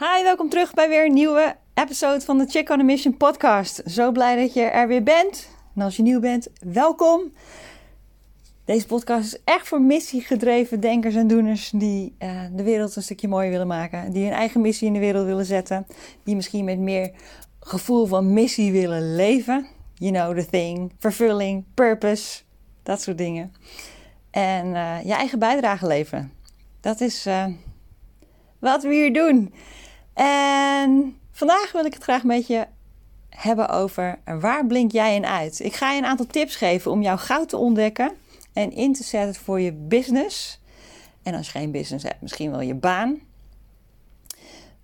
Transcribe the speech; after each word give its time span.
Hi, 0.00 0.22
welkom 0.22 0.48
terug 0.48 0.74
bij 0.74 0.88
weer 0.88 1.04
een 1.04 1.12
nieuwe 1.12 1.56
episode 1.74 2.20
van 2.20 2.38
de 2.38 2.46
Chick 2.46 2.68
on 2.68 2.80
a 2.80 2.82
Mission 2.82 3.16
podcast. 3.16 3.82
Zo 3.86 4.12
blij 4.12 4.36
dat 4.36 4.54
je 4.54 4.60
er 4.60 4.88
weer 4.88 5.02
bent. 5.02 5.48
En 5.74 5.82
als 5.82 5.96
je 5.96 6.02
nieuw 6.02 6.20
bent, 6.20 6.48
welkom. 6.60 7.32
Deze 8.64 8.86
podcast 8.86 9.24
is 9.24 9.40
echt 9.44 9.68
voor 9.68 9.80
missiegedreven 9.80 10.80
denkers 10.80 11.14
en 11.14 11.26
doeners 11.26 11.70
die 11.70 12.16
uh, 12.18 12.40
de 12.52 12.62
wereld 12.62 12.96
een 12.96 13.02
stukje 13.02 13.28
mooier 13.28 13.50
willen 13.50 13.66
maken. 13.66 14.12
Die 14.12 14.24
hun 14.24 14.32
eigen 14.32 14.60
missie 14.60 14.86
in 14.86 14.92
de 14.92 14.98
wereld 14.98 15.26
willen 15.26 15.44
zetten. 15.44 15.86
Die 16.24 16.36
misschien 16.36 16.64
met 16.64 16.78
meer 16.78 17.10
gevoel 17.60 18.06
van 18.06 18.32
missie 18.32 18.72
willen 18.72 19.14
leven. 19.14 19.66
You 19.94 20.12
know 20.12 20.38
the 20.38 20.46
thing. 20.46 20.92
Vervulling, 20.98 21.64
purpose, 21.74 22.42
dat 22.82 23.02
soort 23.02 23.18
dingen. 23.18 23.52
En 24.30 24.66
uh, 24.66 25.04
je 25.04 25.12
eigen 25.12 25.38
bijdrage 25.38 25.86
leveren. 25.86 26.32
Dat 26.80 27.00
is 27.00 27.26
uh, 27.26 27.46
wat 28.58 28.82
we 28.82 28.94
hier 28.94 29.12
doen. 29.12 29.52
En 30.18 31.16
vandaag 31.30 31.72
wil 31.72 31.84
ik 31.84 31.94
het 31.94 32.02
graag 32.02 32.24
met 32.24 32.46
je 32.46 32.66
hebben 33.28 33.68
over 33.68 34.18
waar 34.40 34.66
blink 34.66 34.92
jij 34.92 35.14
in 35.14 35.26
uit. 35.26 35.60
Ik 35.60 35.74
ga 35.74 35.92
je 35.92 35.98
een 35.98 36.06
aantal 36.06 36.26
tips 36.26 36.56
geven 36.56 36.90
om 36.90 37.02
jouw 37.02 37.16
goud 37.16 37.48
te 37.48 37.56
ontdekken 37.56 38.12
en 38.52 38.72
in 38.72 38.92
te 38.92 39.04
zetten 39.04 39.42
voor 39.42 39.60
je 39.60 39.72
business. 39.72 40.60
En 41.22 41.34
als 41.34 41.46
je 41.46 41.58
geen 41.58 41.70
business 41.70 42.04
hebt, 42.04 42.22
misschien 42.22 42.50
wel 42.50 42.60
je 42.60 42.74
baan. 42.74 43.18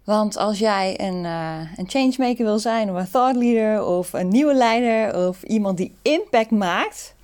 Want 0.04 0.36
als 0.36 0.58
jij 0.58 1.00
een, 1.00 1.24
uh, 1.24 1.60
een 1.76 1.88
changemaker 1.88 2.44
wil 2.44 2.58
zijn, 2.58 2.90
of 2.90 2.96
een 2.96 3.10
thought 3.10 3.36
leader, 3.36 3.84
of 3.84 4.12
een 4.12 4.28
nieuwe 4.28 4.54
leider, 4.54 5.26
of 5.28 5.42
iemand 5.42 5.76
die 5.76 5.94
impact 6.02 6.50
maakt, 6.50 7.14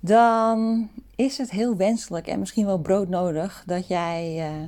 dan 0.00 0.88
is 1.16 1.38
het 1.38 1.50
heel 1.50 1.76
wenselijk 1.76 2.26
en 2.26 2.38
misschien 2.38 2.66
wel 2.66 2.78
broodnodig 2.78 3.62
dat 3.66 3.88
jij 3.88 4.34
uh, 4.36 4.66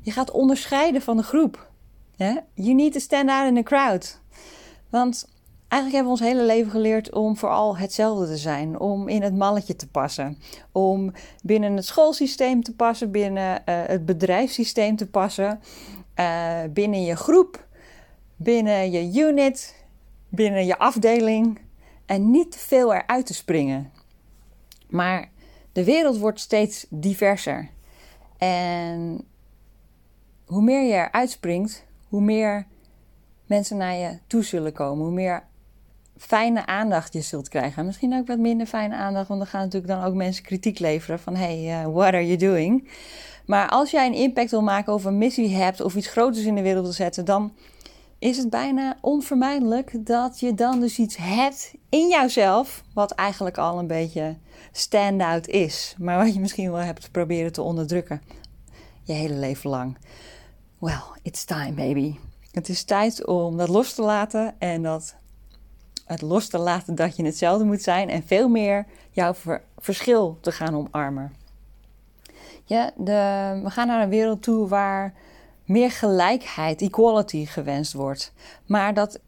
je 0.00 0.10
gaat 0.10 0.30
onderscheiden 0.30 1.02
van 1.02 1.16
de 1.16 1.22
groep. 1.22 1.70
You 2.54 2.74
need 2.74 2.92
to 2.92 3.00
stand 3.00 3.30
out 3.30 3.46
in 3.46 3.54
the 3.54 3.62
crowd. 3.62 4.20
Want 4.90 5.28
eigenlijk 5.68 5.94
hebben 5.94 6.12
we 6.12 6.20
ons 6.20 6.32
hele 6.32 6.46
leven 6.46 6.70
geleerd 6.70 7.12
om 7.12 7.36
vooral 7.36 7.76
hetzelfde 7.76 8.26
te 8.26 8.36
zijn. 8.36 8.80
Om 8.80 9.08
in 9.08 9.22
het 9.22 9.36
malletje 9.36 9.76
te 9.76 9.88
passen. 9.88 10.38
Om 10.72 11.12
binnen 11.42 11.76
het 11.76 11.86
schoolsysteem 11.86 12.62
te 12.62 12.74
passen, 12.74 13.10
binnen 13.10 13.62
uh, 13.66 13.82
het 13.86 14.06
bedrijfssysteem 14.06 14.96
te 14.96 15.06
passen. 15.06 15.60
Uh, 16.16 16.60
binnen 16.70 17.02
je 17.04 17.16
groep, 17.16 17.66
binnen 18.36 18.90
je 18.90 19.20
unit, 19.20 19.84
binnen 20.28 20.66
je 20.66 20.78
afdeling. 20.78 21.60
En 22.06 22.30
niet 22.30 22.52
te 22.52 22.58
veel 22.58 22.94
eruit 22.94 23.26
te 23.26 23.34
springen. 23.34 23.92
Maar 24.88 25.30
de 25.72 25.84
wereld 25.84 26.18
wordt 26.18 26.40
steeds 26.40 26.86
diverser. 26.88 27.70
En 28.38 29.24
hoe 30.46 30.62
meer 30.62 30.82
je 30.82 30.92
eruit 30.92 31.30
springt, 31.30 31.84
hoe 32.12 32.20
meer 32.20 32.66
mensen 33.46 33.76
naar 33.76 33.94
je 33.94 34.18
toe 34.26 34.44
zullen 34.44 34.72
komen. 34.72 35.04
Hoe 35.04 35.14
meer 35.14 35.44
fijne 36.16 36.66
aandacht 36.66 37.12
je 37.12 37.20
zult 37.20 37.48
krijgen. 37.48 37.86
Misschien 37.86 38.14
ook 38.14 38.26
wat 38.26 38.38
minder 38.38 38.66
fijne 38.66 38.94
aandacht, 38.94 39.28
want 39.28 39.40
dan 39.40 39.48
gaan 39.48 39.60
natuurlijk 39.60 39.92
dan 39.92 40.04
ook 40.04 40.14
mensen 40.14 40.44
kritiek 40.44 40.78
leveren 40.78 41.18
van 41.18 41.36
hey, 41.36 41.84
uh, 41.84 41.92
what 41.92 42.06
are 42.12 42.26
you 42.26 42.36
doing? 42.36 42.88
Maar 43.46 43.68
als 43.68 43.90
jij 43.90 44.06
een 44.06 44.14
impact 44.14 44.50
wil 44.50 44.62
maken 44.62 44.92
of 44.92 45.04
een 45.04 45.18
missie 45.18 45.54
hebt 45.54 45.80
of 45.80 45.94
iets 45.94 46.08
groters 46.08 46.44
in 46.44 46.54
de 46.54 46.62
wereld 46.62 46.84
wil 46.84 46.92
zetten, 46.92 47.24
dan 47.24 47.52
is 48.18 48.36
het 48.36 48.50
bijna 48.50 48.96
onvermijdelijk 49.00 50.06
dat 50.06 50.40
je 50.40 50.54
dan 50.54 50.80
dus 50.80 50.98
iets 50.98 51.16
hebt 51.16 51.74
in 51.88 52.08
jouzelf, 52.08 52.82
wat 52.94 53.10
eigenlijk 53.10 53.58
al 53.58 53.78
een 53.78 53.86
beetje 53.86 54.36
stand-out 54.72 55.46
is, 55.46 55.94
maar 55.98 56.24
wat 56.24 56.34
je 56.34 56.40
misschien 56.40 56.72
wel 56.72 56.80
hebt 56.80 57.10
proberen 57.10 57.52
te 57.52 57.62
onderdrukken 57.62 58.22
je 59.02 59.12
hele 59.12 59.34
leven 59.34 59.70
lang. 59.70 59.96
Well, 60.82 61.02
it's 61.22 61.44
time, 61.44 61.72
baby. 61.72 62.18
Het 62.50 62.68
is 62.68 62.84
tijd 62.84 63.26
om 63.26 63.56
dat 63.56 63.68
los 63.68 63.94
te 63.94 64.02
laten 64.02 64.54
en 64.58 64.82
dat 64.82 65.14
het 66.04 66.22
los 66.22 66.48
te 66.48 66.58
laten 66.58 66.94
dat 66.94 67.16
je 67.16 67.24
hetzelfde 67.24 67.64
moet 67.64 67.82
zijn 67.82 68.08
en 68.08 68.22
veel 68.26 68.48
meer 68.48 68.86
jouw 69.10 69.34
verschil 69.78 70.38
te 70.40 70.52
gaan 70.52 70.76
omarmen. 70.76 71.32
Ja, 72.64 72.90
de, 72.96 73.60
we 73.62 73.70
gaan 73.70 73.86
naar 73.86 74.02
een 74.02 74.08
wereld 74.08 74.42
toe 74.42 74.68
waar 74.68 75.14
meer 75.64 75.90
gelijkheid, 75.90 76.82
equality 76.82 77.46
gewenst 77.46 77.92
wordt. 77.92 78.32
Maar 78.66 78.94
dat 78.94 79.20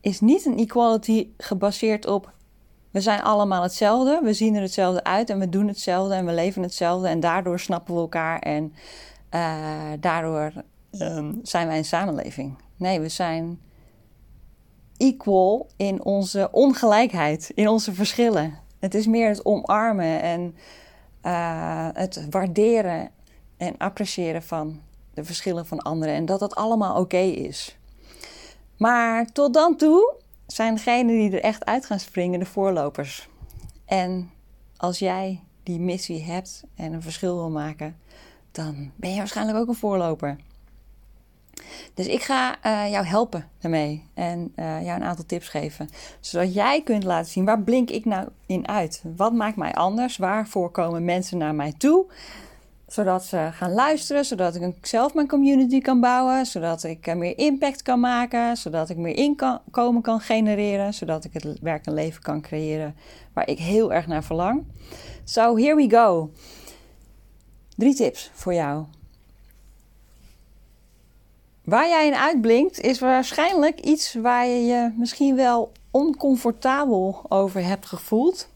is 0.00 0.20
niet 0.20 0.46
een 0.46 0.58
equality 0.58 1.28
gebaseerd 1.36 2.06
op 2.06 2.32
we 2.90 3.00
zijn 3.00 3.22
allemaal 3.22 3.62
hetzelfde, 3.62 4.20
we 4.22 4.32
zien 4.32 4.54
er 4.54 4.62
hetzelfde 4.62 5.04
uit 5.04 5.30
en 5.30 5.38
we 5.38 5.48
doen 5.48 5.68
hetzelfde 5.68 6.14
en 6.14 6.26
we 6.26 6.32
leven 6.32 6.62
hetzelfde 6.62 7.08
en 7.08 7.20
daardoor 7.20 7.60
snappen 7.60 7.94
we 7.94 8.00
elkaar 8.00 8.38
en 8.38 8.74
uh, 9.30 9.92
daardoor 10.00 10.52
um, 11.00 11.40
zijn 11.42 11.66
wij 11.66 11.78
een 11.78 11.84
samenleving. 11.84 12.56
Nee, 12.76 13.00
we 13.00 13.08
zijn 13.08 13.60
equal 14.96 15.70
in 15.76 16.04
onze 16.04 16.48
ongelijkheid, 16.52 17.50
in 17.54 17.68
onze 17.68 17.94
verschillen. 17.94 18.54
Het 18.78 18.94
is 18.94 19.06
meer 19.06 19.28
het 19.28 19.44
omarmen 19.44 20.22
en 20.22 20.56
uh, 21.22 21.88
het 21.92 22.26
waarderen 22.30 23.10
en 23.56 23.76
appreciëren 23.78 24.42
van 24.42 24.80
de 25.14 25.24
verschillen 25.24 25.66
van 25.66 25.78
anderen 25.78 26.14
en 26.14 26.24
dat 26.24 26.40
dat 26.40 26.54
allemaal 26.54 27.00
oké 27.00 27.16
is. 27.16 27.78
Maar 28.76 29.26
tot 29.32 29.54
dan 29.54 29.76
toe 29.76 30.14
zijn 30.46 30.74
degenen 30.74 31.16
die 31.16 31.30
er 31.30 31.42
echt 31.42 31.64
uit 31.64 31.86
gaan 31.86 32.00
springen 32.00 32.38
de 32.38 32.46
voorlopers. 32.46 33.28
En 33.84 34.30
als 34.76 34.98
jij 34.98 35.40
die 35.62 35.80
missie 35.80 36.22
hebt 36.22 36.64
en 36.74 36.92
een 36.92 37.02
verschil 37.02 37.36
wil 37.36 37.50
maken, 37.50 37.96
dan 38.50 38.90
ben 38.96 39.10
je 39.10 39.16
waarschijnlijk 39.16 39.58
ook 39.58 39.68
een 39.68 39.74
voorloper. 39.74 40.36
Dus 41.94 42.06
ik 42.06 42.22
ga 42.22 42.56
uh, 42.66 42.90
jou 42.90 43.06
helpen 43.06 43.48
daarmee 43.60 44.04
en 44.14 44.52
uh, 44.56 44.82
jou 44.82 45.00
een 45.00 45.06
aantal 45.06 45.26
tips 45.26 45.48
geven. 45.48 45.88
Zodat 46.20 46.54
jij 46.54 46.82
kunt 46.82 47.04
laten 47.04 47.30
zien 47.30 47.44
waar 47.44 47.62
blink 47.62 47.90
ik 47.90 48.04
nou 48.04 48.28
in 48.46 48.68
uit? 48.68 49.02
Wat 49.16 49.32
maakt 49.32 49.56
mij 49.56 49.72
anders? 49.72 50.16
Waarvoor 50.16 50.70
komen 50.70 51.04
mensen 51.04 51.38
naar 51.38 51.54
mij 51.54 51.72
toe? 51.78 52.06
Zodat 52.86 53.24
ze 53.24 53.48
gaan 53.52 53.72
luisteren, 53.72 54.24
zodat 54.24 54.54
ik 54.54 54.86
zelf 54.86 55.14
mijn 55.14 55.28
community 55.28 55.80
kan 55.80 56.00
bouwen, 56.00 56.46
zodat 56.46 56.84
ik 56.84 57.06
uh, 57.06 57.14
meer 57.14 57.38
impact 57.38 57.82
kan 57.82 58.00
maken, 58.00 58.56
zodat 58.56 58.90
ik 58.90 58.96
meer 58.96 59.16
inkomen 59.16 60.02
kan 60.02 60.20
genereren, 60.20 60.94
zodat 60.94 61.24
ik 61.24 61.32
het 61.32 61.60
werk 61.60 61.86
en 61.86 61.94
leven 61.94 62.22
kan 62.22 62.40
creëren 62.40 62.96
waar 63.32 63.48
ik 63.48 63.58
heel 63.58 63.92
erg 63.92 64.06
naar 64.06 64.24
verlang. 64.24 64.64
So 65.24 65.56
here 65.56 65.74
we 65.74 65.90
go. 65.90 66.30
Drie 67.76 67.94
tips 67.94 68.30
voor 68.34 68.54
jou. 68.54 68.84
Waar 71.64 71.88
jij 71.88 72.06
in 72.06 72.14
uitblinkt 72.14 72.80
is 72.80 72.98
waarschijnlijk 72.98 73.80
iets 73.80 74.14
waar 74.14 74.46
je 74.46 74.64
je 74.64 74.92
misschien 74.96 75.36
wel 75.36 75.72
oncomfortabel 75.90 77.24
over 77.28 77.64
hebt 77.64 77.86
gevoeld, 77.86 78.48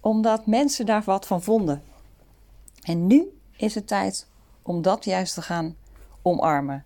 omdat 0.00 0.46
mensen 0.46 0.86
daar 0.86 1.02
wat 1.04 1.26
van 1.26 1.42
vonden. 1.42 1.82
En 2.82 3.06
nu 3.06 3.38
is 3.56 3.74
het 3.74 3.86
tijd 3.86 4.26
om 4.62 4.82
dat 4.82 5.04
juist 5.04 5.34
te 5.34 5.42
gaan 5.42 5.76
omarmen. 6.22 6.84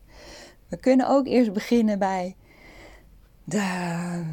We 0.68 0.76
kunnen 0.76 1.08
ook 1.08 1.26
eerst 1.26 1.52
beginnen 1.52 1.98
bij 1.98 2.36
de 3.44 4.24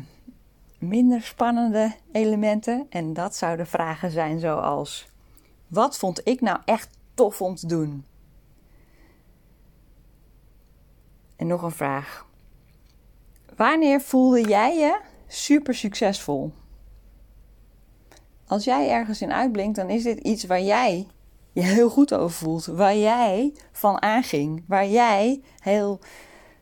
minder 0.79 1.21
spannende 1.21 1.95
elementen. 2.11 2.85
En 2.89 3.13
dat 3.13 3.35
zouden 3.35 3.67
vragen 3.67 4.11
zijn 4.11 4.39
zoals: 4.39 5.07
wat 5.67 5.97
vond 5.97 6.21
ik 6.23 6.41
nou 6.41 6.59
echt 6.65 6.89
tof 7.13 7.41
om 7.41 7.55
te 7.55 7.67
doen? 7.67 8.05
En 11.35 11.47
nog 11.47 11.61
een 11.61 11.71
vraag. 11.71 12.25
Wanneer 13.55 14.01
voelde 14.01 14.41
jij 14.41 14.77
je 14.77 14.99
super 15.27 15.75
succesvol? 15.75 16.53
Als 18.47 18.63
jij 18.63 18.89
ergens 18.89 19.21
in 19.21 19.33
uitblinkt, 19.33 19.75
dan 19.75 19.89
is 19.89 20.03
dit 20.03 20.19
iets 20.19 20.45
waar 20.45 20.61
jij 20.61 21.07
je 21.51 21.61
heel 21.61 21.89
goed 21.89 22.13
over 22.13 22.35
voelt. 22.35 22.65
Waar 22.65 22.95
jij 22.95 23.53
van 23.71 24.01
aanging. 24.01 24.63
Waar 24.67 24.87
jij 24.87 25.41
heel 25.59 25.99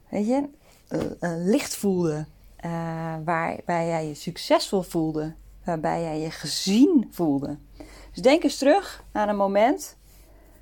weet 0.10 0.28
je, 0.28 0.50
uh, 0.90 1.02
uh, 1.02 1.46
licht 1.46 1.76
voelde. 1.76 2.26
Uh, 2.66 3.16
waar, 3.26 3.60
waar 3.66 3.86
jij 3.86 4.08
je 4.08 4.14
succesvol 4.14 4.82
voelde. 4.82 5.34
Waarbij 5.64 6.02
jij 6.02 6.20
je 6.20 6.32
gezien 6.32 7.08
voelde. 7.12 7.58
Dus 8.12 8.22
denk 8.22 8.44
eens 8.44 8.58
terug 8.58 9.04
aan 9.12 9.30
een 9.30 9.36
moment 9.36 9.98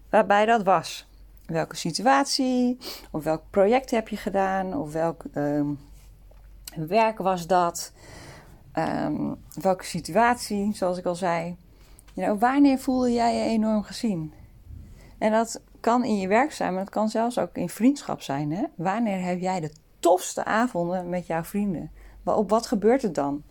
waarbij 0.10 0.46
dat 0.46 0.63
was 0.63 1.08
welke 1.51 1.75
situatie, 1.75 2.77
of 3.12 3.24
welk 3.24 3.42
project 3.50 3.92
heb 3.92 4.07
je 4.07 4.18
gedaan, 4.18 4.74
of 4.74 4.92
welk 4.92 5.24
um, 5.33 5.80
werk 6.75 7.18
was 7.18 7.48
dat, 7.48 7.94
um, 8.74 9.36
welke 9.62 9.86
situatie, 9.86 10.75
zoals 10.75 10.98
ik 10.98 11.06
al 11.06 11.15
zei. 11.15 11.57
You 12.13 12.38
wanneer 12.38 12.80
voelde 12.80 13.13
jij 13.13 13.36
je 13.36 13.44
enorm 13.44 13.83
gezien? 13.83 14.33
En 15.18 15.31
dat 15.31 15.62
kan 15.80 16.03
in 16.03 16.18
je 16.18 16.27
werk 16.27 16.51
zijn, 16.51 16.71
maar 16.71 16.81
het 16.81 16.89
kan 16.89 17.09
zelfs 17.09 17.38
ook 17.38 17.56
in 17.56 17.69
vriendschap 17.69 18.21
zijn. 18.21 18.51
Hè? 18.51 18.63
Wanneer 18.75 19.21
heb 19.24 19.39
jij 19.39 19.59
de 19.59 19.71
tofste 20.00 20.45
avonden 20.45 21.09
met 21.09 21.27
jouw 21.27 21.44
vrienden? 21.44 21.92
Op 22.24 22.50
wat 22.50 22.68
gebeurt 22.68 23.03
er 23.03 23.13
dan? 23.13 23.44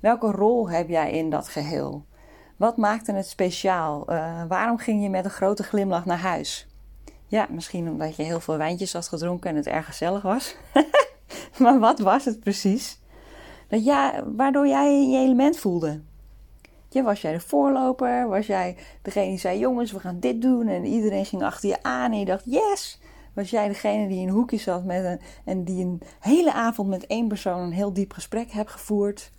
Welke 0.00 0.30
rol 0.30 0.70
heb 0.70 0.88
jij 0.88 1.12
in 1.12 1.30
dat 1.30 1.48
geheel? 1.48 2.04
Wat 2.56 2.76
maakte 2.76 3.12
het 3.12 3.28
speciaal? 3.28 4.12
Uh, 4.12 4.42
waarom 4.48 4.78
ging 4.78 5.02
je 5.02 5.10
met 5.10 5.24
een 5.24 5.30
grote 5.30 5.62
glimlach 5.62 6.04
naar 6.04 6.18
huis? 6.18 6.66
Ja, 7.32 7.46
misschien 7.50 7.88
omdat 7.88 8.16
je 8.16 8.22
heel 8.22 8.40
veel 8.40 8.56
wijntjes 8.56 8.92
had 8.92 9.08
gedronken 9.08 9.50
en 9.50 9.56
het 9.56 9.66
erg 9.66 9.86
gezellig 9.86 10.22
was. 10.22 10.56
maar 11.58 11.78
wat 11.78 11.98
was 11.98 12.24
het 12.24 12.40
precies? 12.40 13.00
Dat 13.68 13.84
ja, 13.84 14.24
waardoor 14.26 14.68
jij 14.68 15.08
je 15.08 15.18
element 15.18 15.56
voelde. 15.58 16.00
Was 16.90 17.20
jij 17.20 17.32
de 17.32 17.40
voorloper? 17.40 18.28
Was 18.28 18.46
jij 18.46 18.76
degene 19.02 19.28
die 19.28 19.38
zei: 19.38 19.58
Jongens, 19.58 19.92
we 19.92 20.00
gaan 20.00 20.20
dit 20.20 20.42
doen? 20.42 20.68
En 20.68 20.84
iedereen 20.84 21.24
ging 21.24 21.42
achter 21.42 21.68
je 21.68 21.82
aan 21.82 22.12
en 22.12 22.18
je 22.18 22.24
dacht: 22.24 22.44
Yes! 22.44 23.00
Was 23.32 23.50
jij 23.50 23.68
degene 23.68 24.08
die 24.08 24.20
in 24.20 24.28
een 24.28 24.34
hoekje 24.34 24.58
zat 24.58 24.84
met 24.84 25.04
een, 25.04 25.20
en 25.44 25.64
die 25.64 25.84
een 25.84 26.00
hele 26.20 26.52
avond 26.52 26.88
met 26.88 27.06
één 27.06 27.28
persoon 27.28 27.60
een 27.60 27.72
heel 27.72 27.92
diep 27.92 28.12
gesprek 28.12 28.50
hebt 28.50 28.70
gevoerd? 28.70 29.30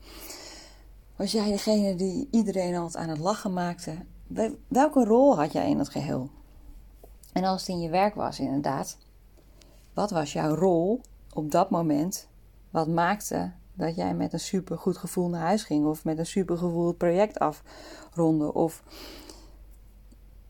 Was 1.15 1.31
jij 1.31 1.49
degene 1.49 1.95
die 1.95 2.27
iedereen 2.31 2.75
altijd 2.75 3.03
aan 3.03 3.09
het 3.09 3.19
lachen 3.19 3.53
maakte? 3.53 3.95
Welke 4.67 5.03
rol 5.03 5.37
had 5.37 5.51
jij 5.51 5.69
in 5.69 5.79
het 5.79 5.89
geheel? 5.89 6.29
En 7.33 7.43
als 7.43 7.61
het 7.61 7.69
in 7.69 7.79
je 7.79 7.89
werk 7.89 8.15
was, 8.15 8.39
inderdaad, 8.39 8.97
wat 9.93 10.11
was 10.11 10.33
jouw 10.33 10.55
rol 10.55 11.01
op 11.33 11.51
dat 11.51 11.69
moment? 11.69 12.27
Wat 12.69 12.87
maakte 12.87 13.51
dat 13.73 13.95
jij 13.95 14.13
met 14.13 14.33
een 14.33 14.39
super 14.39 14.77
goed 14.77 14.97
gevoel 14.97 15.29
naar 15.29 15.41
huis 15.41 15.63
ging, 15.63 15.85
of 15.85 16.03
met 16.03 16.17
een 16.17 16.25
super 16.25 16.57
gevoel 16.57 16.87
het 16.87 16.97
project 16.97 17.39
afronde, 17.39 18.53
of 18.53 18.83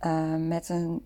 uh, 0.01 0.35
met 0.35 0.69
een 0.69 1.05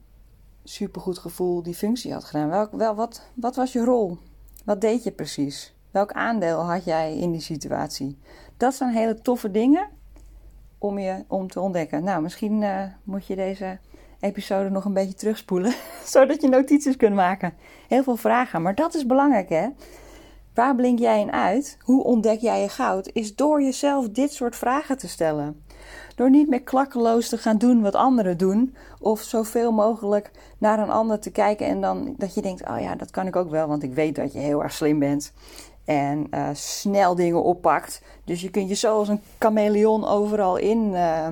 supergoed 0.63 1.17
gevoel 1.17 1.63
die 1.63 1.75
functie 1.75 2.13
had 2.13 2.23
gedaan? 2.23 2.49
Welk, 2.49 2.71
wel, 2.71 2.95
wat, 2.95 3.21
wat 3.33 3.55
was 3.55 3.73
je 3.73 3.83
rol? 3.83 4.17
Wat 4.65 4.81
deed 4.81 5.03
je 5.03 5.11
precies? 5.11 5.75
Welk 5.91 6.11
aandeel 6.11 6.59
had 6.59 6.83
jij 6.83 7.17
in 7.17 7.31
die 7.31 7.41
situatie? 7.41 8.17
Dat 8.57 8.73
zijn 8.73 8.93
hele 8.93 9.21
toffe 9.21 9.51
dingen 9.51 9.89
om, 10.77 10.99
je, 10.99 11.23
om 11.27 11.47
te 11.47 11.59
ontdekken. 11.59 12.03
Nou, 12.03 12.21
misschien 12.21 12.61
uh, 12.61 12.83
moet 13.03 13.25
je 13.25 13.35
deze 13.35 13.79
episode 14.19 14.69
nog 14.69 14.85
een 14.85 14.93
beetje 14.93 15.13
terugspoelen, 15.13 15.73
zodat 16.13 16.41
je 16.41 16.47
notities 16.47 16.97
kunt 16.97 17.15
maken. 17.15 17.53
Heel 17.87 18.03
veel 18.03 18.17
vragen, 18.17 18.61
maar 18.61 18.75
dat 18.75 18.95
is 18.95 19.05
belangrijk 19.05 19.49
hè. 19.49 19.67
Waar 20.53 20.75
blink 20.75 20.99
jij 20.99 21.21
in 21.21 21.31
uit? 21.31 21.77
Hoe 21.81 22.03
ontdek 22.03 22.39
jij 22.39 22.61
je 22.61 22.69
goud? 22.69 23.09
Is 23.13 23.35
door 23.35 23.61
jezelf 23.61 24.09
dit 24.09 24.33
soort 24.33 24.55
vragen 24.55 24.97
te 24.97 25.07
stellen. 25.07 25.63
Door 26.15 26.29
niet 26.29 26.49
meer 26.49 26.63
klakkeloos 26.63 27.29
te 27.29 27.37
gaan 27.37 27.57
doen 27.57 27.81
wat 27.81 27.95
anderen 27.95 28.37
doen. 28.37 28.75
Of 28.99 29.21
zoveel 29.21 29.71
mogelijk 29.71 30.31
naar 30.57 30.79
een 30.79 30.89
ander 30.89 31.19
te 31.19 31.31
kijken 31.31 31.67
en 31.67 31.81
dan 31.81 32.15
dat 32.17 32.33
je 32.33 32.41
denkt: 32.41 32.69
oh 32.69 32.79
ja, 32.79 32.95
dat 32.95 33.11
kan 33.11 33.27
ik 33.27 33.35
ook 33.35 33.49
wel, 33.49 33.67
want 33.67 33.83
ik 33.83 33.93
weet 33.93 34.15
dat 34.15 34.33
je 34.33 34.39
heel 34.39 34.63
erg 34.63 34.73
slim 34.73 34.99
bent. 34.99 35.33
En 35.85 36.27
uh, 36.31 36.49
snel 36.53 37.15
dingen 37.15 37.43
oppakt. 37.43 38.01
Dus 38.23 38.41
je 38.41 38.49
kunt 38.49 38.69
je 38.69 38.75
zo 38.75 38.97
als 38.97 39.07
een 39.07 39.21
chameleon 39.39 40.07
overal 40.07 40.57
in, 40.57 40.91
uh, 40.91 41.27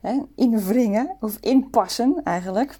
hè, 0.00 0.22
invringen 0.34 1.16
of 1.20 1.36
inpassen 1.40 2.20
eigenlijk. 2.24 2.78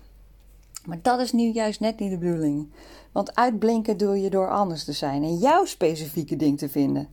Maar 0.84 0.98
dat 1.02 1.20
is 1.20 1.32
nu 1.32 1.42
juist 1.42 1.80
net 1.80 1.98
niet 1.98 2.10
de 2.10 2.18
bedoeling. 2.18 2.68
Want 3.12 3.34
uitblinken 3.34 3.96
doe 3.96 4.20
je 4.20 4.30
door 4.30 4.50
anders 4.50 4.84
te 4.84 4.92
zijn 4.92 5.22
en 5.22 5.36
jouw 5.36 5.64
specifieke 5.64 6.36
ding 6.36 6.58
te 6.58 6.68
vinden. 6.68 7.08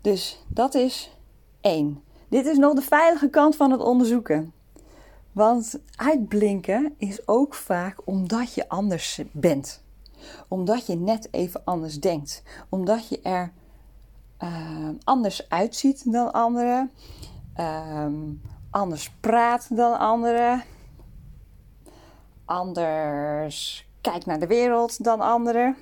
Dus 0.00 0.44
dat 0.48 0.74
is 0.74 1.16
één. 1.60 2.02
Dit 2.28 2.46
is 2.46 2.56
nog 2.58 2.74
de 2.74 2.82
veilige 2.82 3.28
kant 3.28 3.56
van 3.56 3.70
het 3.70 3.80
onderzoeken. 3.80 4.52
Want 5.32 5.78
uitblinken 5.96 6.94
is 6.96 7.28
ook 7.28 7.54
vaak 7.54 8.00
omdat 8.04 8.54
je 8.54 8.68
anders 8.68 9.22
bent. 9.32 9.82
Omdat 10.48 10.86
je 10.86 10.96
net 10.96 11.28
even 11.30 11.64
anders 11.64 12.00
denkt. 12.00 12.42
Omdat 12.68 13.08
je 13.08 13.20
er 13.22 13.52
uh, 14.42 14.88
anders 15.04 15.48
uitziet 15.48 16.12
dan 16.12 16.32
anderen. 16.32 16.90
Uh, 17.58 18.06
anders 18.70 19.10
praat 19.10 19.76
dan 19.76 19.98
anderen. 19.98 20.62
Anders 22.44 23.88
kijkt 24.00 24.26
naar 24.26 24.38
de 24.38 24.46
wereld 24.46 25.04
dan 25.04 25.20
anderen. 25.20 25.76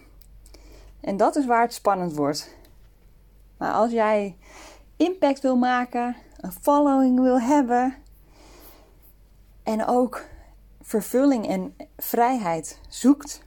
En 1.01 1.17
dat 1.17 1.37
is 1.37 1.47
waar 1.47 1.63
het 1.63 1.75
spannend 1.75 2.15
wordt. 2.15 2.57
Maar 3.57 3.73
als 3.73 3.91
jij 3.91 4.37
impact 4.97 5.41
wil 5.41 5.57
maken, 5.57 6.17
een 6.37 6.53
following 6.53 7.21
wil 7.21 7.41
hebben 7.41 7.95
en 9.63 9.87
ook 9.87 10.25
vervulling 10.81 11.49
en 11.49 11.75
vrijheid 11.97 12.81
zoekt, 12.89 13.43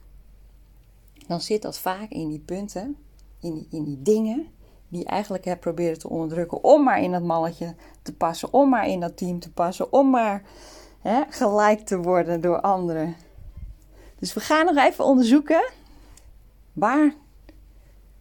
dan 1.26 1.40
zit 1.40 1.62
dat 1.62 1.78
vaak 1.78 2.10
in 2.10 2.28
die 2.28 2.40
punten, 2.40 2.96
in 3.40 3.54
die, 3.54 3.66
in 3.70 3.84
die 3.84 4.02
dingen 4.02 4.48
die 4.92 5.04
eigenlijk 5.04 5.44
hebt 5.44 5.60
proberen 5.60 5.98
te 5.98 6.08
onderdrukken 6.08 6.64
om 6.64 6.82
maar 6.82 7.00
in 7.00 7.12
dat 7.12 7.22
malletje 7.22 7.74
te 8.02 8.14
passen, 8.14 8.52
om 8.52 8.68
maar 8.68 8.86
in 8.86 9.00
dat 9.00 9.16
team 9.16 9.38
te 9.38 9.52
passen, 9.52 9.92
om 9.92 10.10
maar 10.10 10.42
hè, 11.00 11.22
gelijk 11.28 11.80
te 11.80 11.98
worden 11.98 12.40
door 12.40 12.60
anderen. 12.60 13.16
Dus 14.18 14.34
we 14.34 14.40
gaan 14.40 14.66
nog 14.66 14.76
even 14.76 15.04
onderzoeken 15.04 15.70
waar, 16.72 17.14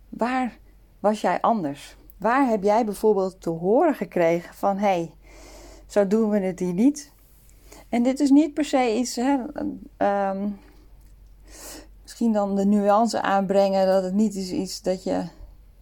waar 0.10 0.58
was 1.00 1.22
jij 1.22 1.42
anders? 1.42 1.96
Waar 2.18 2.48
heb 2.48 2.64
jij 2.64 2.86
bijvoorbeeld 2.86 3.42
te 3.42 3.50
horen 3.50 3.96
gekregen 3.96 4.54
van 4.54 4.78
hé, 4.78 4.86
hey, 4.86 5.14
zo 5.88 6.08
doen 6.08 6.30
we 6.30 6.40
het 6.40 6.60
hier 6.60 6.74
niet? 6.74 7.12
En 7.90 8.04
dit 8.04 8.20
is 8.20 8.30
niet 8.30 8.54
per 8.54 8.66
se 8.66 8.96
iets, 8.96 9.16
hè, 9.16 9.38
ehm, 9.98 10.50
misschien 12.02 12.32
dan 12.32 12.56
de 12.56 12.66
nuance 12.66 13.22
aanbrengen 13.22 13.88
dat 13.88 14.04
het 14.04 14.14
niet 14.14 14.36
is 14.36 14.52
iets 14.52 14.82
dat 14.82 15.04
je 15.04 15.24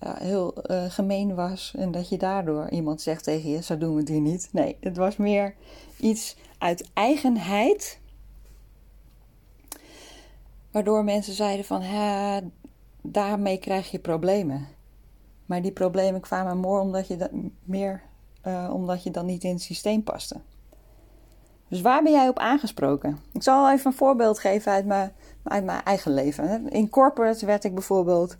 ja, 0.02 0.16
heel 0.20 0.54
uh, 0.72 0.84
gemeen 0.88 1.36
was 1.36 1.74
en 1.78 1.92
dat 1.92 2.10
je 2.10 2.18
daardoor 2.18 2.70
iemand 2.70 3.02
zegt 3.02 3.24
tegen 3.24 3.50
je, 3.50 3.64
zo 3.64 3.78
doen 3.78 3.94
we 3.94 4.00
het 4.00 4.10
hier 4.10 4.22
niet. 4.22 4.50
Nee, 4.52 4.78
het 4.80 4.98
was 4.98 5.18
meer 5.18 5.56
iets 5.98 6.36
uit 6.58 6.90
eigenheid, 6.94 8.00
waardoor 10.72 11.04
mensen 11.04 11.34
zeiden 11.34 11.66
van, 11.66 11.82
hè, 11.82 12.40
daarmee 13.02 13.58
krijg 13.58 13.92
je 13.92 14.00
problemen. 14.00 14.68
Maar 15.46 15.62
die 15.62 15.72
problemen 15.72 16.22
kwamen 16.22 16.60
meer 16.60 16.80
omdat 16.80 17.08
je, 17.08 17.18
dat, 17.18 17.30
meer, 17.64 18.02
uh, 18.48 18.70
omdat 18.74 19.04
je 19.04 19.12
dan 19.12 19.26
niet 19.26 19.44
in 19.44 19.54
het 19.54 19.62
systeem 19.62 20.04
paste. 20.04 20.36
Dus 21.68 21.82
waar 21.82 22.04
ben 22.04 22.12
jij 22.12 22.28
op 22.28 22.40
aangesproken? 22.40 23.20
Ik 23.32 23.44
zal 23.44 23.72
even 23.72 23.86
een 23.86 23.98
voorbeeld 23.98 24.40
geven 24.40 24.72
uit 24.72 24.86
mijn, 24.86 25.12
uit 25.44 25.64
mijn 25.64 25.84
eigen 25.84 26.14
leven. 26.14 26.70
In 26.70 26.90
corporate 26.90 27.46
werd 27.46 27.64
ik 27.64 27.74
bijvoorbeeld 27.74 28.38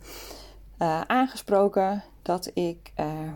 uh, 0.80 1.02
aangesproken 1.02 2.04
dat 2.22 2.52
ik 2.54 2.94
uh, 3.00 3.34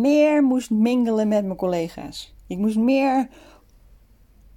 meer 0.00 0.42
moest 0.42 0.70
mingelen 0.70 1.28
met 1.28 1.44
mijn 1.44 1.56
collega's. 1.56 2.34
Ik 2.46 2.58
moest 2.58 2.76
meer 2.76 3.28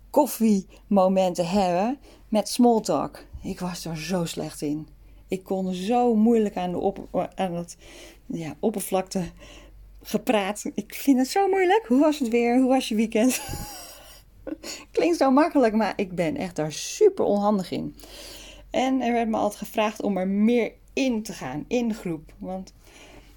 koffiemomenten 0.09 1.47
hebben 1.47 1.97
met 2.29 2.49
small 2.49 2.81
talk. 2.81 3.25
Ik 3.43 3.59
was 3.59 3.85
er 3.85 3.97
zo 3.97 4.25
slecht 4.25 4.61
in. 4.61 4.87
Ik 5.27 5.43
kon 5.43 5.73
zo 5.73 6.15
moeilijk 6.15 6.57
aan, 6.57 6.71
de 6.71 6.77
op, 6.77 7.27
het 7.35 7.77
ja, 8.25 8.55
oppervlakte 8.59 9.23
gepraat. 10.01 10.63
Ik 10.73 10.93
vind 10.93 11.17
het 11.17 11.27
zo 11.27 11.47
moeilijk. 11.47 11.85
Hoe 11.87 11.99
was 11.99 12.19
het 12.19 12.27
weer? 12.27 12.59
Hoe 12.59 12.69
was 12.69 12.89
je 12.89 12.95
weekend? 12.95 13.41
Klinkt 14.91 15.17
zo 15.17 15.31
makkelijk, 15.31 15.73
maar 15.73 15.93
ik 15.95 16.15
ben 16.15 16.37
echt 16.37 16.55
daar 16.55 16.71
super 16.71 17.25
onhandig 17.25 17.71
in. 17.71 17.95
En 18.69 19.01
er 19.01 19.13
werd 19.13 19.29
me 19.29 19.37
altijd 19.37 19.59
gevraagd 19.59 20.01
om 20.01 20.17
er 20.17 20.27
meer 20.27 20.71
in 20.93 21.23
te 21.23 21.33
gaan, 21.33 21.65
in 21.67 21.87
de 21.87 21.93
groep. 21.93 22.33
Want 22.37 22.73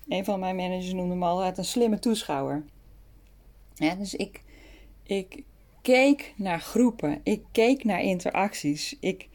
een 0.08 0.24
van 0.24 0.40
mijn 0.40 0.56
managers 0.56 0.92
noemde 0.92 1.14
me 1.14 1.24
altijd 1.24 1.58
een 1.58 1.64
slimme 1.64 1.98
toeschouwer. 1.98 2.64
Dus 3.98 4.14
ik, 4.14 4.42
ik 5.02 5.42
keek 5.82 6.34
naar 6.36 6.60
groepen, 6.60 7.20
ik 7.22 7.42
keek 7.52 7.84
naar 7.84 8.02
interacties, 8.02 8.96
ik 9.00 9.28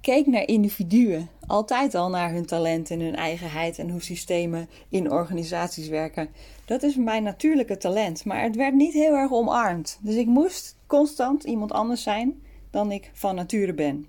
keek 0.00 0.26
naar 0.26 0.46
individuen. 0.46 1.28
Altijd 1.46 1.94
al 1.94 2.10
naar 2.10 2.32
hun 2.32 2.46
talent 2.46 2.90
en 2.90 3.00
hun 3.00 3.16
eigenheid 3.16 3.78
en 3.78 3.90
hoe 3.90 4.02
systemen 4.02 4.68
in 4.88 5.10
organisaties 5.10 5.88
werken. 5.88 6.28
Dat 6.64 6.82
is 6.82 6.96
mijn 6.96 7.22
natuurlijke 7.22 7.76
talent, 7.76 8.24
maar 8.24 8.42
het 8.42 8.56
werd 8.56 8.74
niet 8.74 8.92
heel 8.92 9.14
erg 9.14 9.32
omarmd. 9.32 9.98
Dus 10.00 10.14
ik 10.14 10.26
moest 10.26 10.76
constant 10.86 11.44
iemand 11.44 11.72
anders 11.72 12.02
zijn 12.02 12.42
dan 12.70 12.92
ik 12.92 13.10
van 13.12 13.34
nature 13.34 13.74
ben. 13.74 14.06